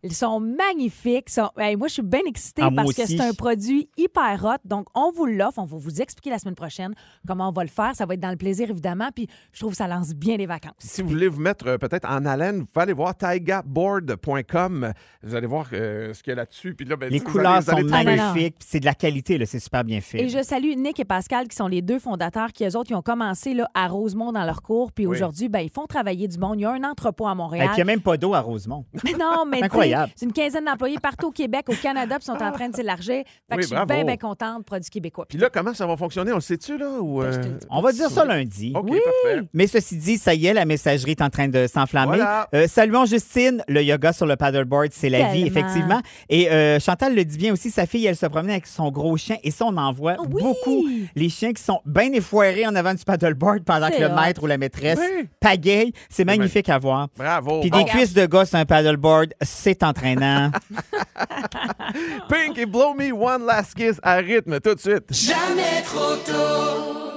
Ils 0.04 0.14
sont 0.14 0.40
magnifiques. 0.40 1.26
Ils 1.28 1.32
sont- 1.32 1.50
Hey, 1.56 1.76
moi, 1.76 1.86
je 1.86 1.92
suis 1.94 2.02
bien 2.02 2.22
excitée 2.26 2.62
Ah, 2.64 2.70
moi 2.70 2.82
parce 2.82 2.96
que 2.96 3.02
aussi. 3.02 3.16
c'est 3.16 3.22
un 3.22 3.34
produit 3.34 3.88
hyper 3.96 4.42
hot. 4.44 4.56
Donc, 4.64 4.86
on 4.94 5.12
vous 5.12 5.26
l'offre. 5.26 5.58
On 5.58 5.64
va 5.64 5.76
vous 5.76 6.00
expliquer 6.00 6.30
la 6.30 6.38
semaine 6.40 6.56
prochaine 6.56 6.92
comment 7.26 7.48
on 7.50 7.52
va 7.52 7.62
le 7.62 7.68
faire. 7.70 7.94
Ça 7.94 8.04
va 8.04 8.14
être 8.14 8.20
dans 8.20 8.30
le 8.30 8.36
plaisir, 8.36 8.68
évidemment. 8.68 9.10
Puis, 9.14 9.28
je 9.52 9.60
trouve 9.60 9.72
que 9.72 9.76
ça 9.76 9.86
lance 9.86 10.12
bien 10.14 10.36
les 10.36 10.46
vacances. 10.46 10.72
Si 10.78 11.02
vous 11.02 11.08
voulez 11.10 11.28
vous 11.28 11.40
mettre 11.40 11.68
euh, 11.68 11.78
peut-être 11.78 12.08
en 12.10 12.24
haleine, 12.26 12.60
vous 12.60 12.66
pouvez 12.66 12.82
aller 12.82 12.92
voir 12.94 13.14
taigaboard.com. 13.16 14.92
Vous 15.22 15.34
allez 15.34 15.46
voir 15.46 15.66
euh, 15.72 16.12
ce 16.14 16.22
qu'il 16.22 16.30
y 16.30 16.34
a 16.34 16.36
là-dessus. 16.36 16.74
Puis 16.74 16.86
là, 16.86 16.96
ben, 16.96 17.08
Les 17.10 17.18
vous 17.18 17.24
allez- 17.24 17.32
couleurs 17.32 17.60
vous 17.60 17.70
sont 17.70 17.92
Ah, 17.92 18.02
magnifiques. 18.04 18.56
puis 18.58 18.66
C'est 18.68 18.80
de 18.80 18.86
la 18.86 18.94
qualité, 18.94 19.38
là. 19.38 19.46
C'est 19.46 19.60
super 19.60 19.84
bien 19.84 20.00
fait. 20.00 20.22
Et 20.22 20.28
je 20.28 20.42
salue 20.42 20.74
Nick 20.76 20.98
et 21.00 21.04
Pascal, 21.04 21.46
qui 21.48 21.56
sont 21.56 21.68
les 21.68 21.81
deux 21.82 21.98
fondateurs, 21.98 22.52
qui, 22.52 22.64
eux 22.64 22.76
autres, 22.76 22.90
ils 22.90 22.94
ont 22.94 23.02
commencé 23.02 23.54
là, 23.54 23.68
à 23.74 23.88
Rosemont 23.88 24.32
dans 24.32 24.44
leur 24.44 24.62
cours. 24.62 24.92
Puis 24.92 25.06
Oui. 25.06 25.16
aujourd'hui, 25.16 25.48
ben, 25.48 25.60
ils 25.60 25.70
font 25.70 25.86
travailler 25.86 26.28
du 26.28 26.38
monde. 26.38 26.54
Il 26.58 26.62
y 26.62 26.64
a 26.64 26.70
un 26.70 26.84
entrepôt 26.84 27.26
à 27.26 27.32
Et 27.32 27.34
Montréal. 27.34 27.66
puis, 27.68 27.74
il 27.76 27.84
n'y 27.84 27.90
a 27.90 27.92
même 27.92 28.00
pas 28.00 28.16
d'eau 28.16 28.34
à 28.34 28.40
Rosemont. 28.40 28.84
Mais 29.04 29.12
non, 29.12 29.44
mais 29.46 29.62
Incroyable. 29.62 30.12
c'est 30.16 30.24
une 30.26 30.32
quinzaine 30.32 30.64
d'employés 30.64 30.98
partout 31.00 31.28
au 31.28 31.30
Québec, 31.32 31.66
au 31.68 31.74
Canada, 31.74 32.16
puis 32.18 32.24
ils 32.28 32.36
sont 32.38 32.42
en 32.44 32.52
train 32.52 32.68
de 32.68 32.76
s'élargir. 32.76 33.24
Fait 33.24 33.24
que 33.50 33.56
Oui, 33.56 33.62
je 33.62 33.66
suis 33.68 33.86
bien, 33.86 34.04
bien 34.04 34.16
contente, 34.16 34.64
produits 34.64 34.90
québécois. 34.90 35.26
Puis 35.28 35.38
là, 35.38 35.50
comment 35.50 35.74
ça 35.74 35.86
va 35.86 35.96
fonctionner? 35.96 36.32
On 36.32 36.36
le 36.36 36.40
sait-tu, 36.40 36.78
là? 36.78 37.00
Ou, 37.00 37.20
Ben, 37.20 37.26
euh. 37.26 37.58
On 37.70 37.80
va 37.82 37.92
dire 37.92 38.08
ça 38.10 38.24
lundi. 38.24 38.72
OK, 38.76 38.86
parfait. 38.88 39.42
Mais 39.52 39.66
ceci 39.66 39.96
dit, 39.96 40.18
ça 40.18 40.34
y 40.34 40.46
est, 40.46 40.54
la 40.54 40.64
messagerie 40.64 41.12
est 41.12 41.22
en 41.22 41.30
train 41.30 41.48
de 41.48 41.66
s'enflammer. 41.66 42.16
Voilà. 42.16 42.48
Euh, 42.54 42.66
saluons 42.68 43.04
Justine, 43.06 43.62
le 43.68 43.82
yoga 43.82 44.12
sur 44.12 44.26
le 44.26 44.36
paddleboard, 44.36 44.88
c'est 44.92 45.08
la 45.10 45.32
vie, 45.32 45.42
effectivement. 45.46 46.00
Et 46.28 46.50
euh, 46.50 46.78
Chantal 46.80 47.14
le 47.14 47.24
dit 47.24 47.38
bien 47.38 47.52
aussi, 47.52 47.70
sa 47.70 47.86
fille, 47.86 48.06
elle 48.06 48.16
se 48.16 48.26
promenait 48.26 48.52
avec 48.52 48.66
son 48.66 48.90
gros 48.90 49.16
chien 49.16 49.36
et 49.42 49.50
ça, 49.50 49.64
on 49.66 49.76
en 49.76 49.92
voit 49.92 50.16
Oui! 50.20 50.42
beaucoup. 50.42 50.86
Les 51.14 51.28
chiens 51.28 51.52
qui 51.52 51.62
sont 51.62 51.71
bien 51.84 52.12
effoirés 52.12 52.66
en 52.66 52.74
avant 52.74 52.94
du 52.94 53.04
paddleboard 53.04 53.64
pendant 53.64 53.88
que 53.90 54.00
le 54.00 54.06
hot. 54.06 54.14
maître 54.14 54.42
ou 54.42 54.46
la 54.46 54.58
maîtresse 54.58 54.98
Oui. 55.00 55.28
pagaille. 55.40 55.92
C'est 56.10 56.24
magnifique 56.24 56.68
à 56.68 56.78
voir. 56.78 57.08
Bravo. 57.16 57.60
Puis 57.60 57.70
Bon. 57.70 57.78
des 57.78 57.84
cuisses 57.84 58.14
de 58.14 58.26
gars 58.26 58.44
sur 58.44 58.58
un 58.58 58.64
paddleboard, 58.64 59.32
c'est 59.42 59.82
entraînant. 59.82 60.50
Pink 62.28 62.58
et 62.58 62.66
Blow 62.66 62.94
Me 62.94 63.12
One 63.12 63.46
Last 63.46 63.74
Kiss 63.74 63.98
à 64.02 64.16
rythme 64.16 64.60
tout 64.60 64.74
de 64.74 64.80
suite. 64.80 65.04
Jamais 65.10 65.82
trop 65.84 66.16
tôt. 66.24 67.11